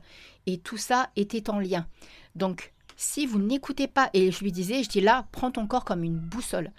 Et 0.47 0.59
tout 0.59 0.77
ça 0.77 1.11
était 1.15 1.49
en 1.49 1.61
lien. 1.61 1.87
Donc, 2.35 2.73
si 2.97 3.25
vous 3.25 3.39
n'écoutez 3.39 3.87
pas, 3.87 4.11
et 4.15 4.33
je 4.33 4.43
lui 4.43 4.51
disais, 4.51 4.83
je 4.83 4.89
dis 4.89 5.01
là, 5.01 5.27
prends 5.31 5.53
ton 5.53 5.69
corps 5.69 5.85
comme 5.85 6.03
une 6.03 6.19
boussole 6.19 6.73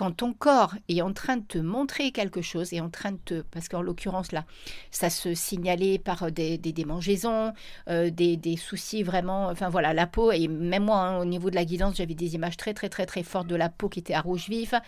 quand 0.00 0.12
ton 0.12 0.32
corps 0.32 0.72
est 0.88 1.02
en 1.02 1.12
train 1.12 1.36
de 1.36 1.44
te 1.44 1.58
montrer 1.58 2.10
quelque 2.10 2.40
chose, 2.40 2.72
est 2.72 2.80
en 2.80 2.88
train 2.88 3.12
de 3.12 3.18
te... 3.22 3.42
Parce 3.50 3.68
qu'en 3.68 3.82
l'occurrence, 3.82 4.32
là, 4.32 4.46
ça 4.90 5.10
se 5.10 5.34
signalait 5.34 5.98
par 5.98 6.22
euh, 6.22 6.30
des, 6.30 6.56
démangeaisons, 6.56 7.52
euh, 7.90 8.08
des, 8.08 8.56
soucis 8.56 9.02
vraiment... 9.02 9.48
Enfin 9.48 9.68
voilà, 9.68 9.92
la 9.92 10.06
peau, 10.06 10.32
et 10.32 10.48
même 10.48 10.84
moi, 10.84 11.00
hein, 11.00 11.18
au 11.18 11.26
niveau 11.26 11.50
de 11.50 11.54
la 11.54 11.66
guidance, 11.66 11.96
j'avais 11.98 12.14
des 12.14 12.34
images 12.34 12.56
très 12.56 12.72
très 12.72 12.88
très 12.88 13.04
très 13.04 13.22
fortes 13.22 13.46
de 13.46 13.56
la 13.56 13.68
peau 13.68 13.90
qui 13.90 13.98
était 13.98 14.14
à 14.14 14.22
rouge 14.22 14.48
vif. 14.48 14.72
Euh, 14.72 14.78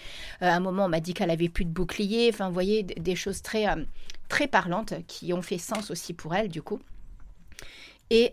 à 0.40 0.54
un 0.54 0.60
moment, 0.60 0.86
on 0.86 0.88
m'a 0.88 1.00
dit 1.00 1.12
qu'elle 1.12 1.28
avait 1.28 1.50
plus 1.50 1.66
de 1.66 1.72
bouclier. 1.72 2.30
Enfin, 2.32 2.48
vous 2.48 2.54
voyez, 2.54 2.82
des 2.82 3.14
choses 3.14 3.42
très, 3.42 3.66
très 4.30 4.48
parlantes 4.48 4.94
qui 5.08 5.34
ont 5.34 5.42
fait 5.42 5.58
sens 5.58 5.90
aussi 5.90 6.14
pour 6.14 6.34
elle, 6.34 6.48
du 6.48 6.62
coup. 6.62 6.80
Et, 8.08 8.32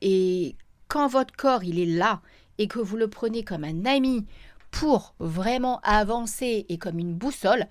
et 0.00 0.56
quand 0.88 1.08
votre 1.08 1.36
corps, 1.36 1.62
il 1.62 1.78
est 1.78 1.98
là, 1.98 2.22
et 2.56 2.68
que 2.68 2.78
vous 2.78 2.96
le 2.96 3.08
prenez 3.08 3.44
comme 3.44 3.64
un 3.64 3.84
ami, 3.84 4.24
pour 4.80 5.14
vraiment 5.18 5.80
avancer 5.82 6.66
et 6.68 6.76
comme 6.76 6.98
une 6.98 7.14
boussole, 7.14 7.66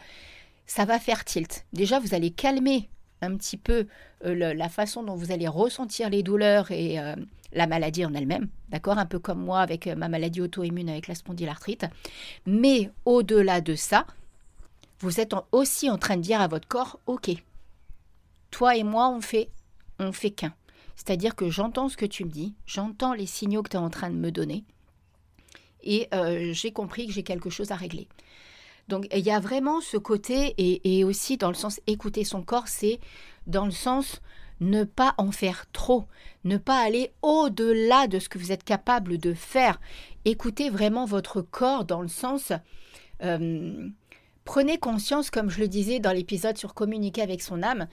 ça 0.65 0.85
va 0.85 0.97
faire 0.97 1.23
tilt. 1.23 1.65
Déjà, 1.71 1.99
vous 1.99 2.15
allez 2.15 2.31
calmer 2.31 2.89
un 3.21 3.35
petit 3.37 3.57
peu 3.57 3.85
euh, 4.25 4.53
la 4.55 4.69
façon 4.69 5.03
dont 5.03 5.15
vous 5.15 5.31
allez 5.31 5.47
ressentir 5.47 6.09
les 6.09 6.23
douleurs 6.23 6.71
et 6.71 6.99
euh, 6.99 7.15
la 7.53 7.67
maladie 7.67 8.05
en 8.05 8.13
elle-même, 8.15 8.47
d'accord? 8.69 8.97
Un 8.97 9.05
peu 9.05 9.19
comme 9.19 9.39
moi 9.39 9.59
avec 9.59 9.85
euh, 9.85 9.95
ma 9.95 10.09
maladie 10.09 10.41
auto-immune 10.41 10.89
avec 10.89 11.07
la 11.07 11.13
spondylarthrite. 11.13 11.85
Mais 12.47 12.89
au-delà 13.05 13.61
de 13.61 13.75
ça, 13.75 14.07
vous 14.99 15.19
êtes 15.19 15.35
aussi 15.51 15.91
en 15.91 15.99
train 15.99 16.17
de 16.17 16.23
dire 16.23 16.41
à 16.41 16.47
votre 16.47 16.67
corps, 16.67 16.99
ok, 17.05 17.29
toi 18.49 18.75
et 18.75 18.83
moi, 18.83 19.09
on 19.09 19.21
fait, 19.21 19.49
on 19.99 20.11
fait 20.11 20.31
qu'un. 20.31 20.53
C'est-à-dire 20.95 21.35
que 21.35 21.51
j'entends 21.51 21.87
ce 21.87 21.97
que 21.97 22.05
tu 22.05 22.25
me 22.25 22.29
dis, 22.29 22.55
j'entends 22.65 23.13
les 23.13 23.27
signaux 23.27 23.61
que 23.61 23.69
tu 23.69 23.77
es 23.77 23.79
en 23.79 23.89
train 23.91 24.09
de 24.09 24.15
me 24.15 24.31
donner, 24.31 24.63
et 25.85 26.07
euh, 26.13 26.51
j'ai 26.53 26.71
compris 26.71 27.07
que 27.07 27.13
j'ai 27.13 27.23
quelque 27.23 27.49
chose 27.49 27.71
à 27.71 27.75
régler. 27.75 28.07
Donc 28.87 29.07
il 29.13 29.25
y 29.25 29.31
a 29.31 29.39
vraiment 29.39 29.81
ce 29.81 29.97
côté, 29.97 30.53
et, 30.57 31.03
aussi 31.03 31.37
dans 31.37 31.49
le 31.49 31.55
sens 31.55 31.79
écouter 31.87 32.23
son 32.23 32.41
corps, 32.41 32.67
c'est 32.67 32.99
dans 33.47 33.65
le 33.65 33.71
sens 33.71 34.21
ne 34.61 34.83
pas 34.83 35.15
en 35.17 35.31
faire 35.31 35.65
trop, 35.71 36.05
ne 36.43 36.57
pas 36.57 36.79
aller 36.79 37.11
au-delà 37.21 38.07
de 38.07 38.19
ce 38.19 38.29
que 38.29 38.37
vous 38.37 38.51
êtes 38.51 38.63
capable 38.63 39.17
de 39.17 39.33
faire. 39.33 39.79
Écoutez 40.23 40.69
vraiment 40.69 41.05
votre 41.05 41.41
corps 41.41 41.85
dans 41.85 42.01
le 42.01 42.07
sens... 42.07 42.51
Euh, 43.23 43.89
prenez 44.43 44.77
conscience, 44.77 45.31
comme 45.31 45.49
je 45.49 45.59
le 45.59 45.67
disais 45.67 45.99
dans 45.99 46.11
l'épisode 46.11 46.57
sur 46.57 46.73
communiquer 46.73 47.21
avec 47.21 47.41
son 47.41 47.63
âme, 47.63 47.87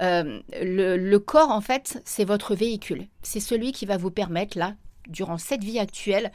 euh, 0.00 0.40
le, 0.60 0.96
le, 0.96 1.18
corps, 1.18 1.50
en 1.50 1.60
fait, 1.60 2.00
c'est 2.04 2.24
votre 2.24 2.54
véhicule. 2.54 3.06
C'est 3.22 3.40
celui 3.40 3.72
qui 3.72 3.84
va 3.84 3.98
vous 3.98 4.10
permettre, 4.10 4.56
là, 4.56 4.74
durant 5.08 5.38
cette 5.38 5.62
vie 5.62 5.78
actuelle, 5.78 6.32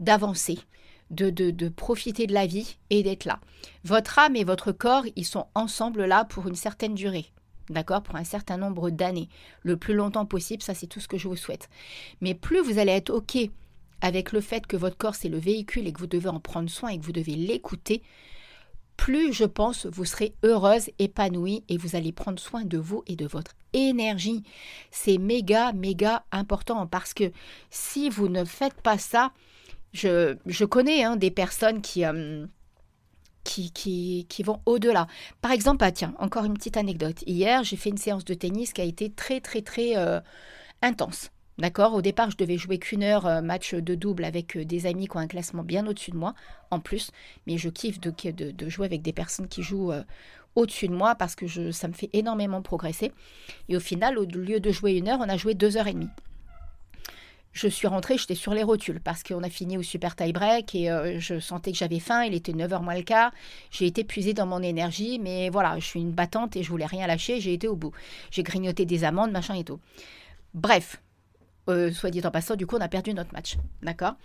d'avancer, 0.00 0.58
de, 1.10 1.68
profiter 1.68 2.26
de 2.26 2.34
la 2.34 2.46
vie 2.46 2.76
et 2.90 3.02
d'être 3.02 3.24
là. 3.24 3.40
Votre 3.84 4.18
âme 4.18 4.36
et 4.36 4.44
votre 4.44 4.72
corps, 4.72 5.04
ils 5.16 5.24
sont 5.24 5.46
ensemble 5.54 6.04
là 6.04 6.24
pour 6.24 6.48
une 6.48 6.54
certaine 6.54 6.94
durée. 6.94 7.26
D'accord 7.68 8.02
Pour 8.02 8.16
un 8.16 8.24
certain 8.24 8.56
nombre 8.56 8.90
d'années. 8.90 9.28
Le 9.62 9.76
plus 9.76 9.94
longtemps 9.94 10.26
possible, 10.26 10.62
ça 10.62 10.74
c'est 10.74 10.86
tout 10.86 11.00
ce 11.00 11.08
que 11.08 11.18
je 11.18 11.28
vous 11.28 11.36
souhaite. 11.36 11.68
Mais 12.20 12.34
plus 12.34 12.60
vous 12.60 12.78
allez 12.78 12.92
être 12.92 13.10
OK 13.10 13.36
avec 14.00 14.32
le 14.32 14.40
fait 14.40 14.66
que 14.66 14.76
votre 14.76 14.96
corps 14.96 15.14
c'est 15.14 15.28
le 15.28 15.38
véhicule 15.38 15.86
et 15.86 15.92
que 15.92 15.98
vous 15.98 16.06
devez 16.06 16.28
en 16.28 16.38
prendre 16.38 16.70
soin 16.70 16.90
et 16.90 16.98
que 16.98 17.04
vous 17.04 17.12
devez 17.12 17.34
l'écouter, 17.34 18.02
plus 18.96 19.32
je 19.32 19.44
pense 19.44 19.86
vous 19.86 20.04
serez 20.04 20.34
heureuse, 20.42 20.90
épanouie 20.98 21.64
et 21.68 21.76
vous 21.76 21.96
allez 21.96 22.12
prendre 22.12 22.38
soin 22.38 22.64
de 22.64 22.78
vous 22.78 23.02
et 23.06 23.16
de 23.16 23.26
votre 23.26 23.52
énergie. 23.72 24.42
C'est 24.90 25.18
méga, 25.18 25.72
méga 25.72 26.24
important 26.32 26.86
parce 26.86 27.14
que 27.14 27.32
si 27.70 28.08
vous 28.08 28.28
ne 28.28 28.44
faites 28.44 28.80
pas 28.80 28.98
ça, 28.98 29.32
je, 29.96 30.64
connais 30.64 31.04
hein, 31.04 31.16
des 31.16 31.30
personnes 31.30 31.80
euh, 31.98 32.46
qui, 33.44 33.70
qui, 33.72 34.26
qui, 34.28 34.42
vont 34.42 34.60
au-delà. 34.66 35.06
Par 35.40 35.50
exemple, 35.50 35.84
ah, 35.84 35.92
tiens, 35.92 36.14
encore 36.18 36.44
une 36.44 36.54
petite 36.54 36.76
anecdote. 36.76 37.22
Hier, 37.26 37.64
j'ai 37.64 37.76
fait 37.76 37.90
une 37.90 37.96
séance 37.96 38.24
de 38.24 38.34
tennis 38.34 38.72
qui 38.72 38.80
a 38.80 38.84
été 38.84 39.10
très, 39.10 39.40
très, 39.40 39.62
très 39.62 39.96
euh, 39.96 40.20
intense. 40.82 41.30
D'accord? 41.58 41.94
Au 41.94 42.02
départ, 42.02 42.30
je 42.30 42.36
devais 42.36 42.58
jouer 42.58 42.78
qu'une 42.78 43.02
heure 43.02 43.26
euh, 43.26 43.40
match 43.40 43.74
de 43.74 43.94
double 43.94 44.24
avec 44.24 44.58
des 44.58 44.86
amis 44.86 45.08
qui 45.08 45.16
ont 45.16 45.20
un 45.20 45.26
classement 45.26 45.62
bien 45.62 45.86
au-dessus 45.86 46.10
de 46.10 46.16
moi, 46.16 46.34
en 46.70 46.80
plus. 46.80 47.10
Mais 47.46 47.56
je 47.56 47.70
kiffe 47.70 47.98
de, 47.98 48.12
de, 48.30 48.68
jouer 48.68 48.84
avec 48.86 49.00
des 49.00 49.14
personnes 49.14 49.48
qui 49.48 49.62
jouent 49.62 49.92
au-dessus 50.54 50.88
de 50.88 50.94
moi 50.94 51.14
parce 51.14 51.34
que 51.34 51.72
ça 51.72 51.88
me 51.88 51.94
fait 51.94 52.10
énormément 52.12 52.60
progresser. 52.60 53.12
Et 53.70 53.76
au 53.76 53.80
final, 53.80 54.18
au 54.18 54.24
lieu 54.24 54.60
de 54.60 54.70
jouer 54.70 54.92
une 54.92 55.08
heure, 55.08 55.20
on 55.20 55.28
a 55.28 55.36
joué 55.38 55.54
deux 55.54 55.78
heures 55.78 55.86
et 55.86 55.94
demie 55.94 56.10
je 57.56 57.68
suis 57.68 57.86
rentrée, 57.86 58.18
j'étais 58.18 58.34
sur 58.34 58.52
les 58.52 58.62
rotules 58.62 59.00
parce 59.00 59.22
qu'on 59.22 59.42
a 59.42 59.48
fini 59.48 59.78
au 59.78 59.82
super 59.82 60.14
tie 60.14 60.30
break 60.30 60.74
et 60.74 60.90
euh, 60.90 61.18
je 61.18 61.40
sentais 61.40 61.72
que 61.72 61.78
j'avais 61.78 62.00
faim. 62.00 62.22
Il 62.24 62.34
était 62.34 62.52
9h 62.52 62.82
moins 62.82 62.94
le 62.94 63.02
quart. 63.02 63.32
J'ai 63.70 63.86
été 63.86 64.04
puisée 64.04 64.34
dans 64.34 64.44
mon 64.44 64.62
énergie, 64.62 65.18
mais 65.18 65.48
voilà, 65.48 65.78
je 65.78 65.86
suis 65.86 66.00
une 66.00 66.12
battante 66.12 66.54
et 66.54 66.62
je 66.62 66.68
voulais 66.68 66.84
rien 66.84 67.06
lâcher. 67.06 67.40
J'ai 67.40 67.54
été 67.54 67.66
au 67.66 67.74
bout. 67.74 67.92
J'ai 68.30 68.42
grignoté 68.42 68.84
des 68.84 69.04
amandes, 69.04 69.32
machin 69.32 69.54
et 69.54 69.64
tout. 69.64 69.80
Bref, 70.52 71.00
euh, 71.70 71.90
soit 71.90 72.10
dit 72.10 72.20
en 72.26 72.30
passant, 72.30 72.56
du 72.56 72.66
coup, 72.66 72.76
on 72.76 72.80
a 72.82 72.88
perdu 72.88 73.14
notre 73.14 73.32
match. 73.32 73.56
D'accord? 73.82 74.16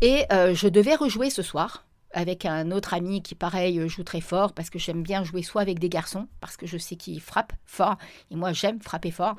Et 0.00 0.24
euh, 0.32 0.54
je 0.54 0.68
devais 0.68 0.94
rejouer 0.94 1.28
ce 1.28 1.42
soir 1.42 1.84
avec 2.12 2.44
un 2.44 2.70
autre 2.70 2.94
ami 2.94 3.22
qui, 3.22 3.34
pareil, 3.34 3.88
joue 3.88 4.02
très 4.02 4.20
fort 4.20 4.52
parce 4.52 4.70
que 4.70 4.78
j'aime 4.78 5.02
bien 5.02 5.24
jouer 5.24 5.42
soit 5.42 5.62
avec 5.62 5.78
des 5.78 5.88
garçons 5.88 6.26
parce 6.40 6.56
que 6.56 6.66
je 6.66 6.78
sais 6.78 6.96
qu'ils 6.96 7.20
frappent 7.20 7.52
fort 7.64 7.96
et 8.30 8.36
moi 8.36 8.52
j'aime 8.52 8.80
frapper 8.80 9.10
fort, 9.10 9.36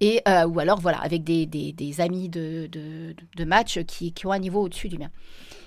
et 0.00 0.20
euh, 0.28 0.46
ou 0.46 0.58
alors 0.60 0.80
voilà 0.80 0.98
avec 0.98 1.24
des, 1.24 1.46
des, 1.46 2.00
amis 2.00 2.28
de, 2.28 2.68
de, 2.70 3.44
match 3.44 3.80
qui, 3.84 4.12
qui, 4.12 4.26
ont 4.26 4.32
un 4.32 4.38
niveau 4.38 4.62
au-dessus 4.62 4.88
du 4.88 4.98
mien. 4.98 5.10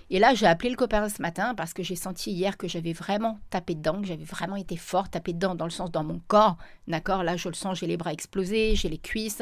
Et 0.10 0.20
là, 0.20 0.34
j'ai 0.34 0.46
appelé 0.46 0.70
le 0.70 0.78
copain 0.78 1.10
ce 1.10 1.22
matin 1.22 1.54
parce 1.54 1.74
que 1.74 1.84
j'ai 1.84 1.98
senti 1.98 2.32
hier 2.32 2.58
que 2.58 2.70
j'avais 2.70 2.94
vraiment 2.94 3.40
tapé 3.50 3.76
dedans, 3.76 4.00
que 4.00 4.08
j'avais 4.08 4.24
vraiment 4.24 4.56
été 4.56 4.78
fort, 4.78 5.10
tapé 5.10 5.34
dedans 5.34 5.54
dans 5.54 5.66
le 5.66 5.72
sens 5.72 5.92
dans 5.92 6.04
mon 6.06 6.22
corps. 6.28 6.58
D'accord 6.88 7.24
Là, 7.24 7.36
je 7.36 7.50
le 7.50 7.54
sens, 7.54 7.80
j'ai 7.80 7.88
les 7.88 7.98
bras 7.98 8.14
explosés, 8.14 8.76
j'ai 8.76 8.88
les 8.88 9.00
cuisses. 9.00 9.42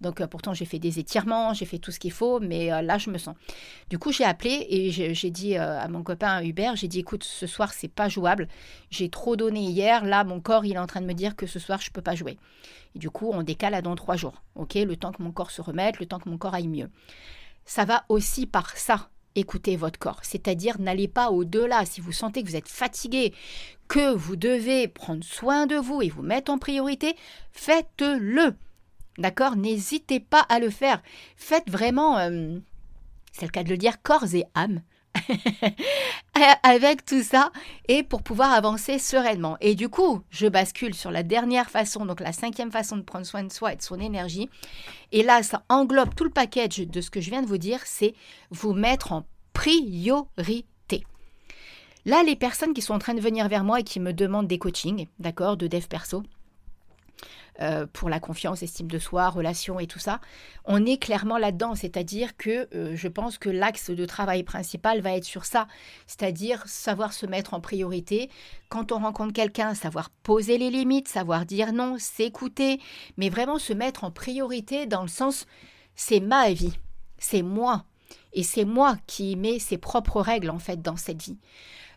Donc, 0.00 0.22
euh, 0.22 0.26
pourtant, 0.26 0.54
j'ai 0.54 0.64
fait 0.64 0.78
des 0.78 0.98
étirements, 0.98 1.52
j'ai 1.52 1.66
fait 1.66 1.78
tout 1.78 1.90
ce 1.90 2.00
qu'il 2.00 2.12
faut, 2.12 2.40
mais 2.40 2.72
euh, 2.72 2.80
là, 2.80 2.96
je 2.96 3.10
me 3.10 3.18
sens. 3.18 3.36
Du 3.90 3.98
coup, 3.98 4.10
j'ai 4.10 4.24
appelé 4.24 4.66
et 4.70 4.90
j'ai 4.90 5.30
dit 5.30 5.58
euh, 5.58 5.78
à 5.78 5.88
mon 5.88 6.02
copain 6.02 6.42
Hubert, 6.42 6.74
j'ai 6.74 6.88
dit, 6.88 7.00
écoute, 7.00 7.22
ce 7.22 7.46
soir, 7.46 7.74
c'est 7.74 7.88
pas 7.88 8.08
jouable. 8.08 8.48
J'ai 8.90 9.10
trop 9.10 9.36
donné 9.36 9.60
hier. 9.60 10.06
Là, 10.06 10.24
mon 10.24 10.40
corps, 10.40 10.64
il 10.64 10.72
est 10.72 10.78
en 10.78 10.86
train 10.86 11.02
de 11.02 11.06
me 11.06 11.14
dire 11.14 11.36
que 11.36 11.46
ce 11.46 11.58
soir, 11.58 11.82
je 11.82 11.90
peux 11.90 12.02
pas 12.02 12.14
jouer. 12.14 12.38
Et 12.94 12.98
du 12.98 13.10
coup, 13.10 13.30
on 13.30 13.42
décale 13.42 13.74
à 13.74 13.82
dans 13.82 13.94
trois 13.94 14.16
jours. 14.16 14.42
OK 14.54 14.74
Le 14.74 14.96
temps 14.96 15.12
que 15.12 15.22
mon 15.22 15.32
corps 15.32 15.50
se 15.50 15.60
remette, 15.60 16.00
le 16.00 16.06
temps 16.06 16.18
que 16.18 16.30
mon 16.30 16.38
corps 16.38 16.54
aille 16.54 16.68
mieux. 16.68 16.88
Ça 17.66 17.84
va 17.84 18.06
aussi 18.08 18.46
par 18.46 18.74
ça 18.78 19.10
écoutez 19.34 19.76
votre 19.76 19.98
corps. 19.98 20.20
C'est-à-dire, 20.22 20.80
n'allez 20.80 21.08
pas 21.08 21.30
au-delà. 21.30 21.84
Si 21.84 22.00
vous 22.00 22.12
sentez 22.12 22.42
que 22.42 22.48
vous 22.48 22.56
êtes 22.56 22.68
fatigué, 22.68 23.32
que 23.88 24.14
vous 24.14 24.36
devez 24.36 24.88
prendre 24.88 25.24
soin 25.24 25.66
de 25.66 25.76
vous 25.76 26.02
et 26.02 26.08
vous 26.08 26.22
mettre 26.22 26.52
en 26.52 26.58
priorité, 26.58 27.16
faites-le. 27.52 28.54
D'accord? 29.18 29.56
N'hésitez 29.56 30.20
pas 30.20 30.44
à 30.48 30.60
le 30.60 30.70
faire. 30.70 31.02
Faites 31.36 31.68
vraiment, 31.68 32.18
euh, 32.18 32.58
c'est 33.32 33.46
le 33.46 33.50
cas 33.50 33.64
de 33.64 33.70
le 33.70 33.76
dire, 33.76 34.02
corps 34.02 34.34
et 34.34 34.44
âme. 34.54 34.82
avec 36.62 37.04
tout 37.04 37.22
ça 37.22 37.50
et 37.88 38.02
pour 38.02 38.22
pouvoir 38.22 38.52
avancer 38.52 38.98
sereinement. 38.98 39.56
Et 39.60 39.74
du 39.74 39.88
coup, 39.88 40.22
je 40.30 40.46
bascule 40.46 40.94
sur 40.94 41.10
la 41.10 41.22
dernière 41.22 41.70
façon, 41.70 42.06
donc 42.06 42.20
la 42.20 42.32
cinquième 42.32 42.72
façon 42.72 42.96
de 42.96 43.02
prendre 43.02 43.26
soin 43.26 43.42
de 43.42 43.52
soi 43.52 43.72
et 43.72 43.76
de 43.76 43.82
son 43.82 43.98
énergie. 44.00 44.48
Et 45.12 45.22
là, 45.22 45.42
ça 45.42 45.62
englobe 45.68 46.14
tout 46.14 46.24
le 46.24 46.30
package 46.30 46.78
de 46.78 47.00
ce 47.00 47.10
que 47.10 47.20
je 47.20 47.30
viens 47.30 47.42
de 47.42 47.46
vous 47.46 47.58
dire, 47.58 47.80
c'est 47.84 48.14
vous 48.50 48.72
mettre 48.72 49.12
en 49.12 49.24
priorité. 49.52 51.04
Là, 52.04 52.22
les 52.22 52.36
personnes 52.36 52.72
qui 52.72 52.82
sont 52.82 52.94
en 52.94 52.98
train 52.98 53.14
de 53.14 53.20
venir 53.20 53.48
vers 53.48 53.64
moi 53.64 53.80
et 53.80 53.84
qui 53.84 54.00
me 54.00 54.12
demandent 54.12 54.46
des 54.46 54.58
coachings, 54.58 55.08
d'accord, 55.18 55.56
de 55.56 55.66
dev 55.66 55.86
perso, 55.88 56.22
euh, 57.60 57.86
pour 57.92 58.08
la 58.08 58.20
confiance, 58.20 58.62
estime 58.62 58.88
de 58.88 58.98
soi, 58.98 59.28
relation 59.28 59.80
et 59.80 59.86
tout 59.86 59.98
ça, 59.98 60.20
on 60.64 60.84
est 60.86 60.98
clairement 60.98 61.38
là-dedans. 61.38 61.74
C'est-à-dire 61.74 62.36
que 62.36 62.68
euh, 62.74 62.94
je 62.94 63.08
pense 63.08 63.38
que 63.38 63.48
l'axe 63.48 63.90
de 63.90 64.04
travail 64.04 64.42
principal 64.42 65.00
va 65.00 65.12
être 65.16 65.24
sur 65.24 65.44
ça, 65.44 65.66
c'est-à-dire 66.06 66.62
savoir 66.66 67.12
se 67.12 67.26
mettre 67.26 67.54
en 67.54 67.60
priorité. 67.60 68.30
Quand 68.68 68.92
on 68.92 68.98
rencontre 68.98 69.32
quelqu'un, 69.32 69.74
savoir 69.74 70.10
poser 70.10 70.58
les 70.58 70.70
limites, 70.70 71.08
savoir 71.08 71.46
dire 71.46 71.72
non, 71.72 71.96
s'écouter, 71.98 72.80
mais 73.16 73.28
vraiment 73.28 73.58
se 73.58 73.72
mettre 73.72 74.04
en 74.04 74.10
priorité 74.10 74.86
dans 74.86 75.02
le 75.02 75.08
sens 75.08 75.46
c'est 75.98 76.20
ma 76.20 76.52
vie, 76.52 76.78
c'est 77.18 77.42
moi. 77.42 77.84
Et 78.32 78.44
c'est 78.44 78.64
moi 78.64 78.96
qui 79.06 79.36
mets 79.36 79.58
ses 79.58 79.78
propres 79.78 80.20
règles 80.20 80.50
en 80.50 80.60
fait 80.60 80.80
dans 80.80 80.96
cette 80.96 81.20
vie. 81.20 81.38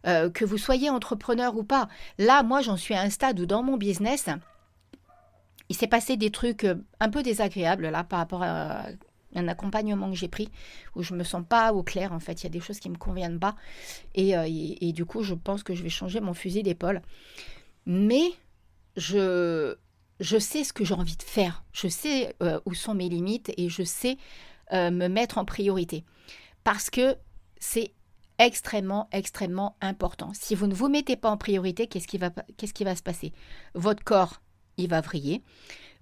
Euh, 0.07 0.31
que 0.31 0.43
vous 0.43 0.57
soyez 0.57 0.89
entrepreneur 0.89 1.55
ou 1.55 1.63
pas. 1.63 1.87
Là, 2.17 2.41
moi, 2.41 2.61
j'en 2.61 2.75
suis 2.75 2.95
à 2.95 3.01
un 3.01 3.11
stade 3.11 3.39
où 3.39 3.45
dans 3.45 3.61
mon 3.61 3.77
business, 3.77 4.27
il 5.71 5.73
s'est 5.73 5.87
passé 5.87 6.17
des 6.17 6.31
trucs 6.31 6.65
euh, 6.65 6.75
un 6.99 7.09
peu 7.09 7.23
désagréables 7.23 7.87
là 7.87 8.03
par 8.03 8.19
rapport 8.19 8.43
à 8.43 8.87
un 9.33 9.47
accompagnement 9.47 10.09
que 10.09 10.17
j'ai 10.17 10.27
pris 10.27 10.49
où 10.97 11.01
je 11.01 11.13
me 11.13 11.23
sens 11.23 11.45
pas 11.47 11.71
au 11.71 11.81
clair 11.81 12.11
en 12.11 12.19
fait. 12.19 12.41
Il 12.41 12.43
y 12.43 12.47
a 12.47 12.49
des 12.49 12.59
choses 12.59 12.81
qui 12.81 12.89
me 12.89 12.97
conviennent 12.97 13.39
pas. 13.39 13.55
Et, 14.13 14.35
euh, 14.35 14.91
du 14.91 15.05
coup 15.05 15.23
je 15.23 15.33
pense 15.33 15.63
que 15.63 15.73
je 15.73 15.81
vais 15.81 15.89
changer 15.89 16.19
mon 16.19 16.33
fusil 16.33 16.61
d'épaule. 16.61 17.01
Mais 17.85 18.31
je 18.97 19.75
je 20.19 20.37
sais 20.37 20.65
ce 20.65 20.73
que 20.73 20.83
j'ai 20.83 20.93
envie 20.93 21.15
de 21.15 21.23
faire. 21.23 21.63
Je 21.71 21.87
sais 21.87 22.35
euh, 22.43 22.59
où 22.65 22.73
sont 22.73 22.93
mes 22.93 23.07
limites 23.07 23.53
et 23.55 23.69
je 23.69 23.83
sais 23.83 24.17
me 24.73 25.07
mettre 25.07 25.37
en 25.37 25.43
priorité. 25.43 26.05
Parce 26.63 26.89
que 26.89 27.17
c'est 27.59 27.93
extrêmement 28.39 29.07
extrêmement 29.13 29.77
important. 29.79 30.31
Si 30.33 30.53
vous 30.53 30.67
ne 30.67 30.73
vous 30.73 30.89
mettez 30.89 31.15
pas 31.15 31.29
en 31.29 31.37
priorité 31.37 31.87
qu'est-ce 31.87 32.07
qui 32.07 32.83
va 32.83 32.95
se 32.95 33.03
passer? 33.03 33.31
Votre 33.73 34.03
corps 34.03 34.41
va 34.87 35.01
vriller, 35.01 35.41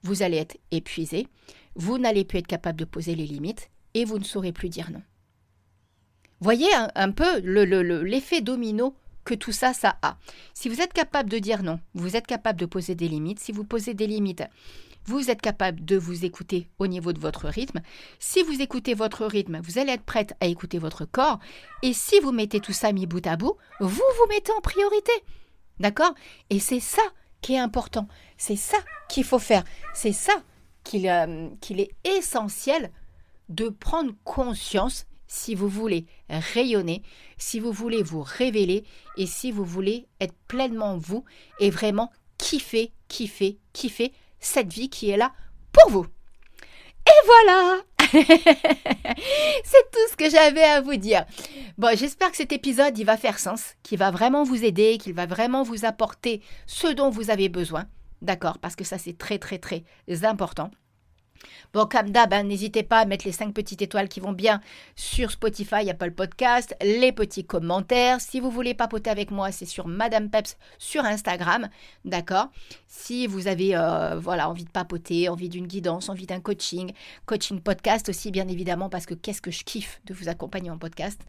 vous 0.04 0.24
allez 0.24 0.38
être 0.38 0.58
épuisé, 0.72 1.28
vous 1.76 1.98
n'allez 1.98 2.26
plus 2.26 2.40
être 2.40 2.48
capable 2.48 2.80
de 2.80 2.86
poser 2.86 3.16
les 3.16 3.26
limites 3.26 3.70
et 3.94 4.06
vous 4.06 4.20
ne 4.20 4.24
saurez 4.24 4.52
plus 4.52 4.70
dire 4.70 4.92
non. 4.92 5.02
Voyez 6.42 6.70
un, 6.96 7.12
peu 7.12 7.40
l'effet 8.04 8.38
le, 8.38 8.44
domino 8.44 8.96
que 9.26 9.34
tout 9.34 9.52
ça, 9.52 9.74
ça 9.74 9.98
a. 10.02 10.18
Si 10.54 10.70
vous 10.70 10.80
êtes 10.80 10.94
capable 10.94 11.30
de 11.30 11.38
dire 11.38 11.64
non, 11.64 11.80
vous 11.94 12.16
êtes 12.16 12.28
capable 12.28 12.60
de 12.60 12.66
poser 12.66 12.96
des 12.96 13.10
limites. 13.10 13.40
Si 13.40 13.52
vous 13.52 13.66
posez 13.66 13.94
des 13.94 14.08
limites, 14.08 14.44
vous 15.06 15.30
êtes 15.30 15.42
capable 15.42 15.84
de 15.84 15.98
vous 15.98 16.24
écouter 16.24 16.70
au 16.80 16.88
niveau 16.88 17.12
de 17.12 17.20
votre 17.20 17.48
rythme. 17.48 17.82
Si 18.20 18.42
vous 18.44 18.62
écoutez 18.62 18.94
votre 18.94 19.26
rythme, 19.26 19.60
vous 19.62 19.80
allez 19.80 19.94
être 19.94 20.04
prête 20.04 20.34
à 20.40 20.46
écouter 20.46 20.78
votre 20.78 21.04
corps. 21.04 21.40
Et 21.84 21.94
si 21.94 22.20
vous 22.22 22.32
mettez 22.32 22.60
tout 22.62 22.74
ça 22.74 22.94
mis 22.94 23.06
bout 23.06 23.26
à 23.28 23.36
bout, 23.36 23.58
vous 23.80 23.90
vous 23.90 24.28
mettez 24.30 24.52
en 24.54 24.62
priorité. 24.62 25.12
D'accord? 25.80 26.14
Et 26.50 26.60
c'est 26.60 26.80
ça 26.80 27.02
qui 27.42 27.54
est 27.54 27.60
important. 27.60 28.08
C'est 28.38 28.56
ça 28.56 28.78
qu'il 29.10 29.24
faut 29.24 29.40
faire. 29.40 29.64
C'est 29.94 30.14
ça 30.14 30.34
euh, 30.96 31.50
qu'il 31.62 31.80
est 31.80 31.92
essentiel 32.04 32.92
de 33.50 33.70
prendre 33.70 34.14
conscience 34.24 35.06
si 35.28 35.54
vous 35.54 35.70
voulez 35.70 36.08
rayonner, 36.30 37.04
si 37.38 37.60
vous 37.60 37.72
voulez 37.72 38.02
vous 38.02 38.24
révéler 38.24 38.84
et 39.16 39.28
si 39.28 39.52
vous 39.52 39.64
voulez 39.64 40.08
être 40.20 40.34
pleinement 40.48 40.98
vous 40.98 41.24
et 41.60 41.70
vraiment 41.70 42.12
kiffer, 42.40 42.92
kiffer, 43.08 43.60
kiffer 43.74 44.12
cette 44.40 44.74
vie 44.74 44.90
qui 44.90 45.12
est 45.12 45.18
là 45.18 45.34
pour 45.72 45.92
vous. 45.92 46.08
Et 47.06 47.26
voilà 47.26 47.78
C'est 49.64 49.92
tout 49.92 50.08
ce 50.12 50.18
que 50.18 50.30
j'avais 50.30 50.64
à 50.64 50.82
vous 50.82 50.96
dire. 50.96 51.26
Bon, 51.78 51.96
j'espère 51.98 52.32
que 52.32 52.38
cet 52.38 52.52
épisode, 52.52 52.98
il 52.98 53.06
va 53.06 53.18
faire 53.18 53.40
sens, 53.40 53.76
qu'il 53.84 54.00
va 54.00 54.12
vraiment 54.12 54.44
vous 54.44 54.64
aider, 54.64 54.98
qu'il 54.98 55.14
va 55.14 55.26
vraiment 55.26 55.64
vous 55.64 55.86
apporter 55.86 56.42
ce 56.66 56.88
dont 56.88 57.10
vous 57.10 57.30
avez 57.30 57.50
besoin. 57.50 57.86
D'accord? 58.22 58.58
Parce 58.58 58.76
que 58.76 58.84
ça, 58.84 58.98
c'est 58.98 59.18
très, 59.18 59.38
très, 59.38 59.60
très 59.60 59.84
important. 60.24 60.72
Bon, 61.74 61.86
comme 61.86 62.10
d'hab, 62.10 62.34
hein, 62.34 62.44
n'hésitez 62.44 62.84
pas 62.84 63.00
à 63.00 63.06
mettre 63.06 63.26
les 63.26 63.32
5 63.32 63.54
petites 63.54 63.82
étoiles 63.82 64.10
qui 64.10 64.20
vont 64.20 64.32
bien 64.32 64.62
sur 64.96 65.30
Spotify, 65.30 65.90
Apple 65.90 66.12
Podcast, 66.12 66.76
les 66.82 67.12
petits 67.12 67.46
commentaires. 67.46 68.20
Si 68.22 68.40
vous 68.40 68.50
voulez 68.50 68.74
papoter 68.74 69.10
avec 69.10 69.30
moi, 69.30 69.52
c'est 69.52 69.66
sur 69.66 69.88
Madame 69.88 70.30
Peps 70.30 70.58
sur 70.80 71.06
Instagram, 71.06 71.70
d'accord? 72.06 72.48
Si 72.88 73.28
vous 73.28 73.48
avez 73.48 73.76
euh, 73.76 74.20
voilà 74.20 74.50
envie 74.50 74.66
de 74.66 74.72
papoter, 74.72 75.30
envie 75.30 75.50
d'une 75.50 75.68
guidance, 75.68 76.10
envie 76.10 76.26
d'un 76.26 76.40
coaching, 76.40 76.92
coaching 77.28 77.62
podcast 77.62 78.10
aussi 78.10 78.32
bien 78.32 78.48
évidemment 78.48 78.90
parce 78.90 79.06
que 79.06 79.14
qu'est-ce 79.14 79.42
que 79.42 79.52
je 79.52 79.64
kiffe 79.64 80.02
de 80.06 80.14
vous 80.14 80.28
accompagner 80.28 80.72
en 80.72 80.78
podcast. 80.78 81.22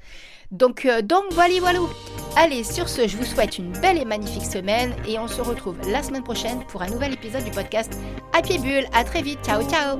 Donc 0.51 0.87
euh, 0.87 1.03
donc 1.03 1.25
voilà 1.33 1.51
voilà. 1.61 1.81
Allez, 2.37 2.65
sur 2.65 2.89
ce, 2.89 3.09
je 3.09 3.17
vous 3.17 3.25
souhaite 3.25 3.59
une 3.59 3.73
belle 3.81 3.99
et 3.99 4.05
magnifique 4.05 4.45
semaine 4.45 4.95
et 5.07 5.19
on 5.19 5.29
se 5.29 5.41
retrouve 5.41 5.77
la 5.89 6.03
semaine 6.03 6.23
prochaine 6.23 6.65
pour 6.69 6.83
un 6.83 6.89
nouvel 6.89 7.13
épisode 7.13 7.45
du 7.45 7.51
podcast 7.51 7.93
Happy 8.33 8.59
Bull. 8.59 8.87
À 8.93 9.05
très 9.05 9.23
vite. 9.23 9.41
Ciao 9.45 9.63
ciao. 9.69 10.00